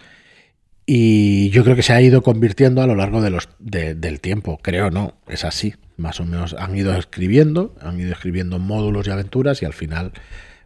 y 0.85 1.49
yo 1.49 1.63
creo 1.63 1.75
que 1.75 1.83
se 1.83 1.93
ha 1.93 2.01
ido 2.01 2.21
convirtiendo 2.21 2.81
a 2.81 2.87
lo 2.87 2.95
largo 2.95 3.21
de 3.21 3.31
los, 3.31 3.49
del 3.59 4.19
tiempo, 4.21 4.59
creo, 4.61 4.91
¿no? 4.91 5.15
Es 5.27 5.43
así, 5.43 5.73
más 6.01 6.19
o 6.19 6.25
menos 6.25 6.55
han 6.57 6.75
ido 6.75 6.93
escribiendo, 6.95 7.75
han 7.81 7.99
ido 7.99 8.11
escribiendo 8.11 8.59
módulos 8.59 9.07
y 9.07 9.11
aventuras 9.11 9.61
y 9.61 9.65
al 9.65 9.73
final, 9.73 10.11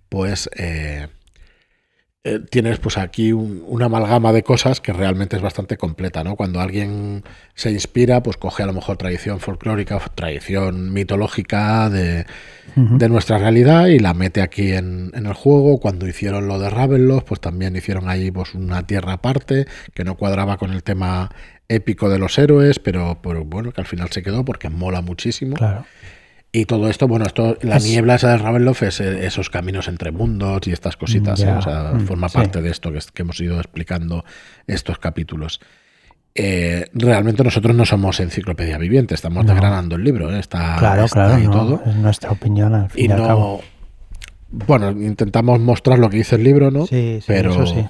pues, 0.10 0.50
eh, 0.58 1.08
eh, 2.28 2.39
tienes 2.50 2.80
pues 2.80 2.98
aquí 2.98 3.34
una 3.34 3.86
amalgama 3.86 4.34
de 4.34 4.41
cosas 4.41 4.82
que 4.82 4.91
realmente 4.91 5.36
es 5.36 5.43
bastante 5.43 5.78
completa, 5.78 6.24
¿no? 6.24 6.36
Cuando 6.36 6.60
alguien 6.60 7.24
se 7.54 7.69
inspira, 7.69 8.24
pues 8.24 8.36
coge 8.36 8.63
a 8.63 8.65
lo 8.65 8.74
mejor 8.74 8.98
tradición 8.98 9.39
folclórica, 9.39 10.00
tradición 10.15 10.91
mitológica 10.91 11.88
de, 11.91 12.26
nuestra 12.76 13.38
realidad 13.38 13.86
y 13.88 14.00
la 14.00 14.15
mete 14.15 14.41
aquí 14.41 14.71
en, 14.71 15.12
el 15.13 15.34
juego. 15.34 15.80
Cuando 15.80 16.08
hicieron 16.08 16.48
lo 16.48 16.58
de 16.58 16.71
Ravenloft, 16.71 17.28
pues 17.28 17.41
también 17.41 17.76
hicieron 17.76 18.10
ahí 18.10 18.32
pues 18.32 18.56
una 18.56 18.88
tierra 18.88 19.13
aparte 19.13 19.67
que 19.93 20.04
no 20.04 20.15
cuadraba 20.15 20.58
con 20.58 20.71
el 20.71 20.82
tema 20.82 21.30
épico 21.67 22.10
de 22.10 22.19
los 22.19 22.38
héroes, 22.38 22.80
pero, 22.80 23.19
pero 23.21 23.43
bueno, 23.43 23.71
que 23.71 23.82
al 23.82 23.88
final 23.88 24.10
se 24.12 24.23
quedó 24.23 24.45
porque 24.45 24.69
mola 24.69 25.01
muchísimo. 25.01 25.56
Claro. 25.56 25.86
Y 26.56 26.65
todo 26.65 26.89
esto, 26.89 27.06
bueno, 27.10 27.25
esto, 27.25 27.58
la 27.63 27.80
niebla 27.80 28.15
esa 28.15 28.30
de 28.30 28.38
Ravenloft 28.38 28.84
es 28.84 29.01
eh, 29.01 29.25
esos 29.25 29.49
caminos 29.49 29.89
entre 29.89 30.12
mundos 30.12 30.65
y 30.67 30.71
estas 30.71 30.95
cositas, 30.95 31.41
¿eh? 31.41 31.51
o 31.51 31.62
sea, 31.62 31.91
mm, 31.93 32.08
forma 32.08 32.30
parte 32.30 32.62
de 32.62 32.69
esto 32.69 32.93
que, 32.93 33.21
hemos 33.21 33.41
ido 33.41 33.58
explicando 33.58 34.23
estos 34.65 34.97
capítulos. 34.97 35.60
Eh, 36.34 36.86
realmente 36.93 37.43
nosotros 37.43 37.75
no 37.75 37.86
somos 37.86 38.21
enciclopedia 38.21 38.78
viviente, 38.78 39.15
estamos 39.15 39.45
desgranando 39.45 39.97
el 39.97 40.06
libro, 40.06 40.34
está, 40.34 40.78
claro, 40.80 41.08
claro, 41.10 41.43
y 41.43 41.47
todo. 41.47 41.82
Es 41.86 41.95
nuestra 41.95 42.32
opinión 42.32 42.73
al 42.73 42.89
fin 42.89 43.10
y, 43.10 43.13
al 43.13 43.21
cabo. 43.21 43.62
Bueno, 44.49 44.91
intentamos 44.91 45.60
mostrar 45.60 45.99
lo 45.99 46.10
que 46.10 46.17
dice 46.17 46.38
el 46.38 46.43
libro, 46.43 46.71
¿no? 46.71 46.86
Sí, 46.88 47.17
sí 47.19 47.25
pero, 47.28 47.51
eso 47.51 47.65
sí. 47.65 47.86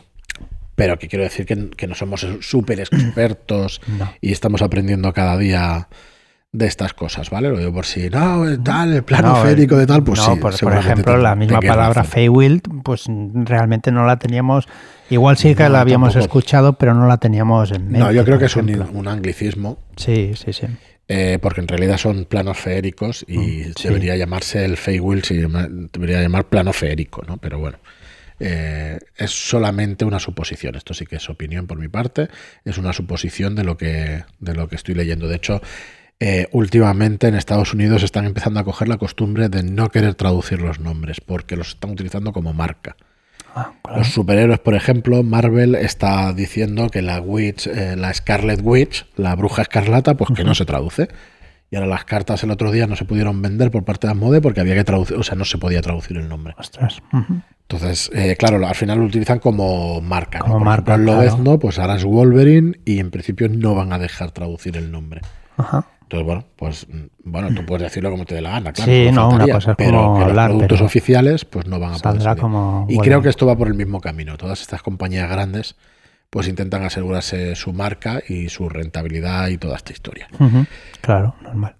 Pero 0.76 1.00
que 1.00 1.08
quiero 1.08 1.24
decir 1.24 1.46
que, 1.46 1.88
no 1.88 1.96
somos 1.96 2.28
súper 2.42 2.80
expertos 2.80 3.82
y 4.22 4.32
estamos 4.32 4.62
aprendiendo 4.62 5.14
cada 5.14 5.38
día 5.38 5.88
de 6.58 6.68
estas 6.68 6.94
cosas, 6.94 7.30
¿vale? 7.30 7.50
Lo 7.50 7.58
digo 7.58 7.74
por 7.74 7.86
si, 7.86 8.10
no, 8.10 8.46
tal, 8.64 8.94
el 8.94 9.04
plano 9.04 9.36
férico 9.44 9.76
de 9.78 9.86
tal, 9.86 10.04
pues 10.04 10.22
sí. 10.22 10.32
Por, 10.40 10.58
por 10.58 10.74
ejemplo, 10.74 11.18
la 11.18 11.36
misma 11.36 11.60
palabra 11.60 12.04
Feywild, 12.04 12.62
pues 12.84 13.06
realmente 13.34 13.92
no 13.92 14.06
la 14.06 14.18
teníamos. 14.18 14.68
Igual 15.10 15.38
sí 15.38 15.54
que 15.54 15.68
la 15.70 15.82
habíamos 15.82 16.16
escuchado, 16.16 16.74
pero 16.74 16.94
no 16.94 17.08
la 17.08 17.18
teníamos 17.18 17.72
en 17.72 17.86
mente. 17.86 18.00
No, 18.00 18.12
yo 18.12 18.24
creo 18.24 18.40
que 18.40 18.46
es 18.46 18.56
un, 18.56 19.08
anglicismo. 19.08 19.80
Sí, 19.98 20.32
sí, 20.36 20.54
sí. 20.54 20.68
Eh, 21.08 21.38
porque 21.40 21.62
en 21.62 21.68
realidad 21.68 21.98
son 21.98 22.26
planos 22.26 22.58
feéricos 22.58 23.24
y 23.28 23.38
mm, 23.38 23.74
debería 23.84 24.16
llamarse 24.16 24.66
el 24.66 24.76
Feywild, 24.76 25.24
debería 25.94 26.22
llamar 26.22 26.46
plano 26.46 26.74
feérico, 26.74 27.22
¿no? 27.28 27.38
Pero 27.38 27.60
bueno. 27.60 27.78
Eh, 28.40 29.00
es 29.16 29.32
solamente 29.32 30.06
una 30.06 30.20
suposición. 30.20 30.76
Esto 30.76 30.94
sí 30.94 31.06
que 31.06 31.18
es 31.18 31.30
opinión 31.30 31.68
por 31.68 31.78
mi 31.78 31.88
parte. 31.88 32.30
Es 32.64 32.78
una 32.78 32.94
suposición 32.94 33.56
de 33.56 33.64
lo 33.64 33.78
que, 33.78 34.24
de 34.40 34.54
lo 34.54 34.68
que 34.68 34.76
estoy 34.76 34.96
leyendo. 34.96 35.28
De 35.28 35.36
hecho, 35.36 35.62
eh, 36.20 36.48
últimamente 36.52 37.28
en 37.28 37.36
Estados 37.36 37.74
Unidos 37.74 38.04
están 38.04 38.26
empezando 38.26 38.60
a 38.60 38.64
coger 38.64 38.88
la 38.88 38.98
costumbre 38.98 39.50
de 39.50 39.64
no 39.64 39.90
querer 39.90 40.16
traducir 40.16 40.62
los 40.62 40.80
nombres 40.80 41.20
porque 41.20 41.58
los 41.58 41.70
están 41.70 41.92
utilizando 41.92 42.32
como 42.32 42.54
marca. 42.54 42.96
Ah, 43.54 43.72
los 43.96 44.10
superhéroes, 44.10 44.60
por 44.60 44.76
ejemplo, 44.76 45.24
Marvel 45.24 45.76
está 45.76 46.34
diciendo 46.34 46.90
que 46.90 47.02
la 47.02 47.22
Witch, 47.22 47.68
eh, 47.68 47.96
la 47.96 48.14
Scarlet 48.14 48.60
Witch, 48.62 49.06
la 49.16 49.34
bruja 49.36 49.62
escarlata, 49.62 50.16
pues 50.16 50.32
que 50.36 50.44
no 50.44 50.56
se 50.56 50.66
traduce. 50.66 51.08
Y 51.72 51.76
ahora 51.76 51.88
las 51.88 52.06
cartas 52.06 52.44
el 52.44 52.52
otro 52.52 52.72
día 52.72 52.88
no 52.88 52.96
se 52.96 53.06
pudieron 53.06 53.42
vender 53.42 53.72
por 53.72 53.84
parte 53.84 54.08
de 54.08 54.14
Asmode 54.14 54.42
porque 54.42 54.62
había 54.62 54.76
que 54.76 54.84
traducir, 54.84 55.18
o 55.18 55.24
sea, 55.24 55.36
no 55.36 55.46
se 55.46 55.58
podía 55.58 55.82
traducir 55.82 56.18
el 56.18 56.30
nombre. 56.30 56.56
Entonces, 57.68 58.12
eh, 58.14 58.36
claro, 58.38 58.66
al 58.66 58.76
final 58.76 59.00
lo 59.00 59.06
utilizan 59.06 59.40
como 59.40 60.00
marca. 60.00 60.40
Como 60.40 60.60
marca. 60.60 60.98
¿no? 60.98 61.60
pues 61.60 61.80
ahora 61.80 61.96
es 61.96 62.06
Wolverine 62.06 62.80
y 62.86 63.00
en 63.00 63.10
principio 63.10 63.50
no 63.50 63.74
van 63.74 63.92
a 63.92 63.98
dejar 63.98 64.32
traducir 64.32 64.78
el 64.78 64.92
nombre. 64.92 65.22
Ajá. 65.58 65.86
Entonces, 66.04 66.26
bueno, 66.28 66.46
pues 66.56 66.88
bueno, 67.24 67.56
tú 67.56 67.66
puedes 67.66 67.82
decirlo 67.82 68.12
como 68.12 68.26
te 68.26 68.36
dé 68.36 68.42
la 68.42 68.52
gana, 68.52 68.72
claro. 68.72 68.92
Sí, 68.92 69.10
no, 69.12 69.30
una 69.30 69.48
cosa 69.48 69.72
es 69.72 69.78
pero 69.78 70.04
como 70.04 70.20
los 70.20 70.34
productos 70.34 70.82
oficiales 70.82 71.46
pues 71.46 71.66
no 71.66 71.80
van 71.80 71.96
a 71.96 71.98
poder 71.98 72.38
Como 72.38 72.86
y 72.88 73.00
creo 73.00 73.24
que 73.24 73.30
esto 73.30 73.48
va 73.48 73.58
por 73.58 73.68
el 73.68 73.74
mismo 73.74 74.00
camino. 74.00 74.38
Todas 74.38 74.62
estas 74.62 74.84
compañías 74.84 75.28
grandes 75.28 75.76
pues 76.30 76.48
intentan 76.48 76.84
asegurarse 76.84 77.56
su 77.56 77.74
marca 77.74 78.22
y 78.28 78.50
su 78.50 78.70
rentabilidad 78.70 79.48
y 79.50 79.58
toda 79.58 79.78
esta 79.78 79.94
historia. 79.94 80.28
Claro, 81.02 81.36
normal. 81.42 81.76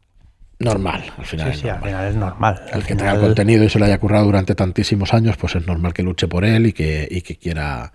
Normal, 0.58 1.04
al 1.18 1.26
final. 1.26 1.54
Sí, 1.54 1.62
sí, 1.62 1.70
al 1.70 1.82
final 1.82 2.08
es 2.08 2.16
normal. 2.16 2.62
El 2.72 2.84
que 2.84 2.96
tenga 2.96 3.20
contenido 3.20 3.64
y 3.64 3.70
se 3.70 3.78
lo 3.78 3.86
haya 3.86 3.98
currado 3.98 4.26
durante 4.26 4.56
tantísimos 4.56 5.14
años, 5.14 5.36
pues 5.36 5.56
es 5.56 5.68
normal 5.68 5.94
que 5.94 6.04
luche 6.04 6.28
por 6.28 6.46
él 6.46 6.68
y 6.68 6.74
que, 6.74 7.08
y 7.10 7.22
que 7.22 7.36
quiera 7.36 7.92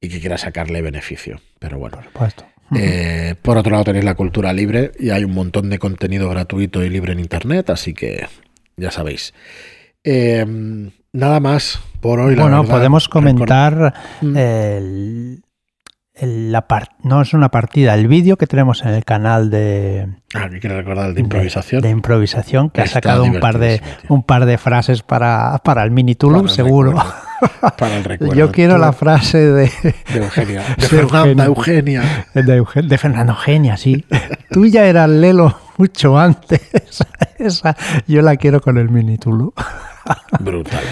y 0.00 0.08
que 0.08 0.20
quiera 0.20 0.38
sacarle 0.38 0.82
beneficio. 0.82 1.40
Pero 1.58 1.78
bueno. 1.78 1.96
Por 1.96 2.04
supuesto. 2.04 2.44
Eh, 2.74 3.34
por 3.42 3.56
otro 3.58 3.72
lado 3.72 3.84
tenéis 3.84 4.04
la 4.04 4.14
cultura 4.14 4.52
libre 4.52 4.92
y 4.98 5.10
hay 5.10 5.24
un 5.24 5.32
montón 5.32 5.70
de 5.70 5.78
contenido 5.78 6.28
gratuito 6.28 6.82
y 6.82 6.90
libre 6.90 7.12
en 7.12 7.20
Internet, 7.20 7.70
así 7.70 7.94
que 7.94 8.26
ya 8.76 8.90
sabéis. 8.90 9.34
Eh, 10.02 10.44
nada 11.12 11.40
más 11.40 11.80
por 12.00 12.20
hoy. 12.20 12.34
Bueno, 12.34 12.64
podemos 12.64 13.08
comentar 13.08 13.94
mm. 14.20 14.36
el, 14.36 15.42
la 16.20 16.66
no 17.02 17.20
es 17.20 17.34
una 17.34 17.50
partida, 17.50 17.94
el 17.94 18.08
vídeo 18.08 18.38
que 18.38 18.46
tenemos 18.46 18.82
en 18.82 18.88
el 18.88 19.04
canal 19.04 19.50
de. 19.50 20.08
Ah, 20.34 20.48
que 20.48 20.68
recordar 20.68 21.12
de 21.12 21.20
improvisación. 21.20 21.82
De, 21.82 21.90
improvisación, 21.90 22.70
que 22.70 22.80
ha 22.80 22.86
sacado 22.86 23.24
un 23.24 23.38
par 23.38 23.58
de 23.58 23.82
un 24.08 24.22
par 24.22 24.46
de 24.46 24.56
frases 24.56 25.02
para, 25.02 25.58
para 25.62 25.84
el 25.84 25.90
mini 25.90 26.14
Tulum, 26.14 26.48
seguro. 26.48 26.94
para 27.76 27.98
el 27.98 28.04
recuerdo. 28.04 28.34
Yo 28.36 28.50
quiero 28.50 28.78
la 28.78 28.92
frase 28.92 29.38
de. 29.38 29.70
De 30.12 30.18
Eugenia. 30.18 30.62
De, 30.78 30.86
Fernanda 30.86 31.44
Eugenia. 31.44 32.26
De, 32.32 32.98
Fernanda 32.98 33.32
Eugenia, 33.34 33.76
sí. 33.76 34.04
Tú 34.50 34.66
ya 34.66 34.86
eras 34.86 35.10
Lelo 35.10 35.58
mucho 35.76 36.18
antes. 36.18 36.60
Esa, 37.38 37.76
yo 38.06 38.22
la 38.22 38.36
quiero 38.36 38.62
con 38.62 38.78
el 38.78 38.88
mini 38.88 39.18
Tulum. 39.18 39.50
Brutal. 40.40 40.82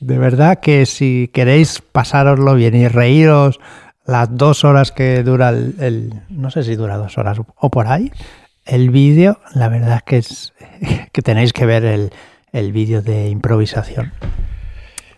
De 0.00 0.18
verdad 0.18 0.60
que 0.60 0.86
si 0.86 1.30
queréis 1.32 1.82
pasároslo 1.92 2.54
bien 2.54 2.74
y 2.74 2.88
reíros 2.88 3.60
las 4.06 4.36
dos 4.36 4.64
horas 4.64 4.92
que 4.92 5.22
dura 5.22 5.50
el, 5.50 6.14
no 6.28 6.50
sé 6.50 6.62
si 6.62 6.76
dura 6.76 6.96
dos 6.96 7.18
horas 7.18 7.38
o 7.56 7.70
por 7.70 7.86
ahí, 7.86 8.10
el 8.64 8.90
vídeo, 8.90 9.40
la 9.54 9.68
verdad 9.68 9.96
es 9.96 10.02
que 10.02 10.16
es 10.16 10.52
que 11.12 11.22
tenéis 11.22 11.52
que 11.52 11.66
ver 11.66 11.84
el, 11.84 12.10
el 12.52 12.72
vídeo 12.72 13.02
de 13.02 13.28
improvisación. 13.28 14.12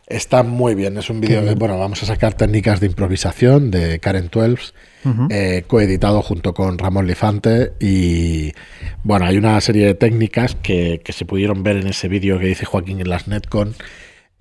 Está 0.07 0.43
muy 0.43 0.75
bien, 0.75 0.99
es 0.99 1.09
un 1.09 1.23
vídeo 1.23 1.43
de, 1.43 1.55
bueno, 1.55 1.79
vamos 1.79 2.03
a 2.03 2.07
sacar 2.07 2.35
técnicas 2.35 2.79
de 2.79 2.87
improvisación 2.87 3.71
de 3.71 3.99
Karen 4.01 4.29
Twelves, 4.29 4.75
eh, 5.31 5.65
coeditado 5.67 6.21
junto 6.21 6.53
con 6.53 6.79
Ramón 6.79 7.07
Lifante 7.07 7.73
y 7.81 8.53
bueno, 9.03 9.25
hay 9.25 9.39
una 9.39 9.59
serie 9.63 9.87
de 9.87 9.95
técnicas 9.95 10.57
que, 10.57 11.01
que 11.03 11.13
se 11.15 11.25
pudieron 11.25 11.63
ver 11.63 11.77
en 11.77 11.87
ese 11.87 12.09
vídeo 12.09 12.39
que 12.39 12.47
dice 12.47 12.67
Joaquín 12.67 13.01
en 13.01 13.09
las 13.09 13.29
Netcon 13.29 13.75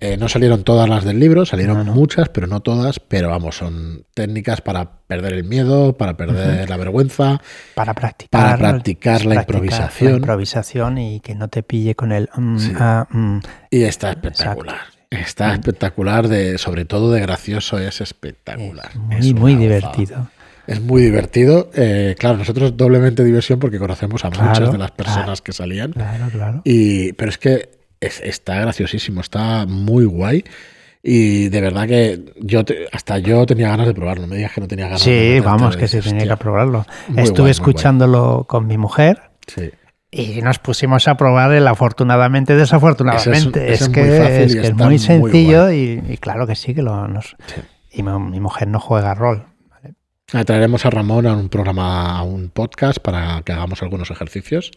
eh, 0.00 0.16
no 0.16 0.28
salieron 0.28 0.64
todas 0.64 0.88
las 0.88 1.04
del 1.04 1.18
libro, 1.18 1.46
salieron 1.46 1.86
muchas, 1.86 2.28
pero 2.28 2.46
no 2.46 2.60
todas. 2.60 2.98
Pero 3.00 3.30
vamos, 3.30 3.56
son 3.56 4.04
técnicas 4.12 4.60
para 4.60 4.98
perder 5.06 5.34
el 5.34 5.44
miedo, 5.44 5.96
para 5.96 6.16
perder 6.16 6.68
la 6.68 6.76
vergüenza, 6.76 7.40
para 7.74 7.94
practicar, 7.94 8.28
para 8.28 8.58
practicar 8.58 9.24
la 9.24 9.36
improvisación. 9.36 10.12
La 10.12 10.18
improvisación 10.18 10.98
y 10.98 11.20
que 11.20 11.34
no 11.34 11.48
te 11.48 11.62
pille 11.62 11.94
con 11.94 12.12
el. 12.12 12.28
Mm, 12.34 12.58
ah, 12.76 13.06
mm. 13.08 13.38
Y 13.70 13.84
está 13.84 14.10
espectacular. 14.10 14.80
Está 15.10 15.48
mm. 15.48 15.54
espectacular, 15.54 16.28
de, 16.28 16.58
sobre 16.58 16.84
todo 16.84 17.12
de 17.12 17.20
gracioso, 17.20 17.78
es 17.78 18.00
espectacular. 18.00 18.90
Es 19.10 19.32
muy, 19.32 19.54
divertido. 19.54 20.28
Es 20.66 20.80
muy 20.80 21.02
divertido. 21.02 21.70
Eh, 21.74 22.16
claro, 22.18 22.36
nosotros 22.36 22.76
doblemente 22.76 23.22
diversión 23.22 23.58
porque 23.60 23.78
conocemos 23.78 24.24
a 24.24 24.30
muchas 24.30 24.72
de 24.72 24.78
las 24.78 24.90
personas 24.90 25.40
que 25.40 25.52
salían. 25.52 25.92
Claro, 25.92 26.28
claro. 26.30 26.62
Y, 26.64 27.12
pero 27.12 27.30
es 27.30 27.38
que 27.38 27.83
está 28.06 28.60
graciosísimo, 28.60 29.20
está 29.20 29.66
muy 29.66 30.04
guay. 30.04 30.44
Y 31.06 31.50
de 31.50 31.60
verdad 31.60 31.86
que 31.86 32.24
yo 32.40 32.62
hasta 32.90 33.18
yo 33.18 33.44
tenía 33.44 33.68
ganas 33.68 33.86
de 33.86 33.92
probarlo. 33.92 34.26
Me 34.26 34.36
digas 34.36 34.52
que 34.52 34.62
no 34.62 34.68
tenía 34.68 34.86
ganas. 34.86 35.02
Sí, 35.02 35.38
vamos, 35.44 35.76
que 35.76 35.86
se 35.86 36.00
tenía 36.00 36.26
que 36.26 36.36
probarlo. 36.38 36.86
Estuve 37.14 37.50
escuchándolo 37.50 38.46
con 38.48 38.66
mi 38.66 38.78
mujer. 38.78 39.20
Y 40.10 40.40
nos 40.40 40.58
pusimos 40.60 41.06
a 41.06 41.16
probar 41.16 41.52
el 41.52 41.66
afortunadamente, 41.66 42.56
desafortunadamente. 42.56 43.72
Es, 43.72 43.88
que, 43.90 44.44
es, 44.44 44.74
muy, 44.74 44.98
sencillo 44.98 45.70
y, 45.70 46.18
claro 46.20 46.46
que 46.46 46.54
sí 46.54 46.72
que 46.72 46.80
lo 46.82 47.06
nos. 47.06 47.36
Y 47.90 48.02
mi, 48.02 48.40
mujer 48.40 48.68
no 48.68 48.80
juega 48.80 49.12
rol. 49.12 49.44
Traeremos 50.46 50.86
a 50.86 50.90
Ramón 50.90 51.26
a 51.26 51.34
un 51.34 51.50
programa, 51.50 52.16
a 52.16 52.22
un 52.22 52.48
podcast 52.48 52.98
para 52.98 53.42
que 53.42 53.52
hagamos 53.52 53.82
algunos 53.82 54.10
ejercicios. 54.10 54.70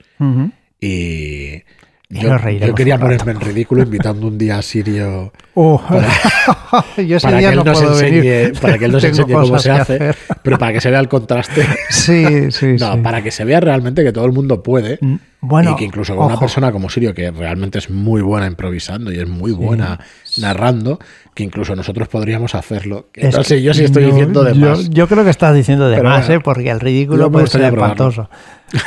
Y 0.82 1.64
yo, 2.10 2.74
quería 2.74 2.98
ponerme 2.98 3.34
en 3.34 3.42
ridículo 3.42 3.84
invitando 3.84 4.28
un 4.28 4.38
día 4.38 4.58
a 4.60 4.62
Sirio 4.62 5.34
yo 5.56 7.18
ese 7.18 7.20
para 7.28 7.38
día 7.40 7.50
que 7.50 7.54
él 7.54 7.56
no 7.58 7.64
nos 7.66 7.80
puedo 7.82 7.94
enseñe, 8.00 8.22
venir. 8.22 8.60
para 8.62 8.78
que 8.78 8.86
él 8.86 8.92
nos 8.94 9.02
Tengo 9.02 9.18
enseñe 9.24 9.34
cómo 9.34 9.60
se 9.60 9.72
hace, 9.72 9.94
hacer. 9.96 10.16
pero 10.42 10.58
para 10.58 10.72
que 10.72 10.80
se 10.82 10.90
vea 10.90 11.00
el 11.02 11.10
contraste. 11.10 11.66
Sí, 11.90 12.52
sí, 12.52 12.76
No, 12.80 12.94
sí. 12.94 13.00
para 13.02 13.22
que 13.22 13.32
se 13.32 13.44
vea 13.44 13.60
realmente 13.60 14.04
que 14.06 14.14
todo 14.14 14.26
el 14.26 14.32
mundo 14.32 14.64
puede. 14.64 15.00
Mm, 15.02 15.16
Bueno, 15.42 15.72
y 15.72 15.76
que 15.76 15.84
incluso 15.84 16.16
con 16.16 16.28
una 16.28 16.40
persona 16.40 16.72
como 16.72 16.90
Sirio, 16.90 17.14
que 17.14 17.30
realmente 17.32 17.80
es 17.80 17.90
muy 17.90 18.22
buena 18.22 18.48
improvisando 18.48 19.12
y 19.12 19.20
es 19.20 19.28
muy 19.28 19.52
buena 19.52 20.00
narrando, 20.40 21.00
que 21.36 21.44
incluso 21.44 21.76
nosotros 21.76 22.08
podríamos 22.08 22.56
hacerlo. 22.56 23.10
Que 23.12 23.28
Es 23.28 23.36
no 23.36 23.44
sé 23.44 23.56
que 23.56 23.64
yo 23.64 23.74
si 23.74 23.84
estoy 23.84 24.04
no, 24.04 24.10
diciendo 24.12 24.44
de 24.46 24.54
yo, 24.58 24.70
más. 24.70 24.90
yo 24.90 25.08
creo 25.10 25.26
que 25.26 25.30
estás 25.32 25.54
diciendo 25.54 25.90
de 25.90 25.98
Pero 25.98 26.08
más, 26.10 26.26
bueno, 26.28 26.40
¿eh? 26.40 26.44
porque 26.44 26.70
el 26.70 26.80
ridículo 26.80 27.30
puede 27.32 27.48
ser 27.48 27.64
espantoso. 27.64 28.30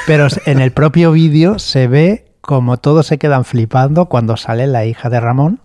Pero 0.07 0.29
en 0.47 0.61
el 0.61 0.71
propio 0.73 1.13
vídeo 1.13 1.59
se 1.59 1.87
ve 1.87 2.25
como 2.51 2.79
todos 2.79 3.07
se 3.07 3.17
quedan 3.17 3.45
flipando 3.45 4.07
cuando 4.07 4.37
sale 4.37 4.67
la 4.67 4.85
hija 4.85 5.09
de 5.09 5.21
Ramón 5.21 5.61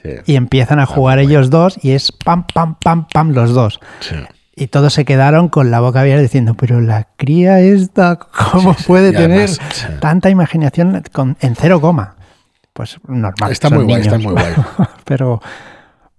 Sí, 0.00 0.10
y 0.24 0.36
empiezan 0.36 0.78
a 0.78 0.86
jugar 0.86 1.18
ellos 1.18 1.50
dos 1.50 1.76
y 1.82 1.90
es 1.90 2.12
pam, 2.12 2.46
pam, 2.54 2.76
pam, 2.76 3.08
pam 3.12 3.32
los 3.32 3.54
dos. 3.54 3.80
sí. 3.98 4.14
Y 4.54 4.68
todos 4.68 4.92
se 4.92 5.04
quedaron 5.04 5.48
con 5.48 5.72
la 5.72 5.80
boca 5.80 6.00
abierta 6.02 6.22
diciendo, 6.22 6.54
pero 6.54 6.80
la 6.80 7.08
cría 7.16 7.58
esta, 7.58 8.20
¿cómo 8.52 8.74
Sí, 8.74 8.84
puede 8.86 9.10
tener 9.10 9.48
además, 9.48 9.88
tanta 10.00 10.30
imaginación 10.30 11.02
con, 11.10 11.36
en 11.40 11.56
cero 11.56 11.80
coma? 11.80 12.14
Pues 12.72 12.98
normal. 13.08 13.50
Está 13.50 13.68
muy 13.70 13.82
guay, 13.82 14.02
está 14.02 14.18
muy 14.18 14.32
guay. 14.32 14.54
pero 15.04 15.40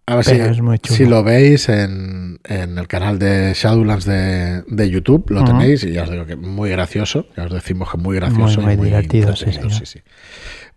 A 0.09 0.15
ver 0.15 0.25
Pero 0.25 0.45
si, 0.45 0.51
es 0.51 0.61
muy 0.61 0.79
chulo. 0.79 0.97
si 0.97 1.05
lo 1.05 1.23
veis 1.23 1.69
en, 1.69 2.39
en 2.43 2.79
el 2.79 2.87
canal 2.87 3.19
de 3.19 3.53
Shadowlands 3.55 4.05
de, 4.05 4.63
de 4.63 4.89
YouTube, 4.89 5.29
lo 5.29 5.43
tenéis 5.43 5.83
y 5.83 5.91
ya 5.91 6.03
os 6.03 6.09
digo 6.09 6.25
que 6.25 6.35
muy 6.35 6.71
gracioso. 6.71 7.27
Ya 7.37 7.43
os 7.43 7.53
decimos 7.53 7.91
que 7.91 7.97
muy 7.97 8.15
gracioso 8.15 8.59
Muy, 8.61 8.73
y 8.73 8.77
muy 8.77 8.85
divertido, 8.87 9.35
sí, 9.35 9.51
sí, 9.51 9.85
sí. 9.85 9.99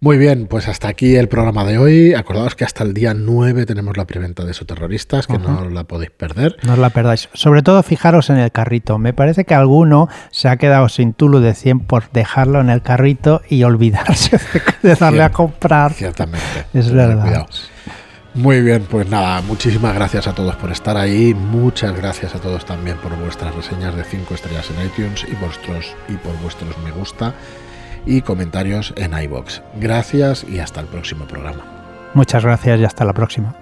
Muy 0.01 0.19
bien, 0.19 0.49
pues 0.49 0.67
hasta 0.69 0.89
aquí 0.89 1.15
el 1.15 1.29
programa 1.29 1.65
de 1.65 1.79
hoy. 1.79 2.13
Acordaos 2.13 2.57
que 2.57 2.65
hasta 2.65 2.83
el 2.85 2.93
día 2.93 3.15
9 3.15 3.65
tenemos 3.67 3.97
la 3.97 4.05
preventa 4.05 4.45
de 4.45 4.51
Esoterroristas, 4.51 5.27
que 5.29 5.39
no 5.39 5.71
la 5.71 5.85
podéis 5.85 6.11
perder. 6.11 6.57
no 6.65 6.73
os 6.75 6.79
la 6.79 6.91
perdáis. 6.91 7.29
Sobre 7.33 7.63
todo 7.63 7.83
fijaros 7.85 8.29
en 8.29 8.37
el 8.37 8.51
carrito. 8.53 8.99
Me 8.99 9.15
parece 9.15 9.45
que 9.47 9.55
alguno 9.55 10.09
se 10.31 10.49
ha 10.49 10.57
quedado 10.59 10.89
sin 10.91 11.15
Tulu 11.15 11.39
de 11.39 11.55
100 11.55 11.81
por 11.81 12.11
dejarlo 12.11 12.61
en 12.61 12.69
el 12.69 12.83
carrito 12.83 13.41
y 13.49 13.63
olvidarse 13.63 14.39
de, 14.83 14.89
de 14.91 14.95
darle 14.97 15.23
a 15.23 15.31
comprar. 15.31 15.95
Ciertamente. 15.95 16.67
Es 16.75 16.91
verdad. 16.93 17.23
cuidado. 17.23 17.47
Muy 18.35 18.63
bien, 18.63 18.87
pues 18.89 19.09
nada, 19.11 19.43
muchísimas 19.43 19.95
gracias 19.95 20.27
a 20.27 20.35
todos 20.35 20.57
por 20.57 20.73
estar 20.73 20.97
ahí. 20.97 21.35
Muchas 21.35 21.95
gracias 21.95 22.35
a 22.35 22.41
todos 22.41 22.65
también 22.65 22.97
por 22.97 23.15
vuestras 23.17 23.55
reseñas 23.55 23.95
de 23.95 24.05
5 24.05 24.35
estrellas 24.35 24.71
en 24.71 24.87
iTunes 24.87 25.27
y, 25.31 25.35
vuestros, 25.35 25.95
y 26.09 26.15
por 26.15 26.39
vuestros 26.41 26.77
me 26.79 26.91
gusta 26.93 27.35
y 28.07 28.23
comentarios 28.23 28.95
en 28.97 29.13
iBox. 29.13 29.63
Gracias 29.79 30.45
y 30.49 30.61
hasta 30.61 30.81
el 30.81 30.87
próximo 30.87 31.27
programa. 31.27 32.11
Muchas 32.15 32.43
gracias 32.43 32.81
y 32.81 32.85
hasta 32.85 33.05
la 33.05 33.13
próxima. 33.13 33.62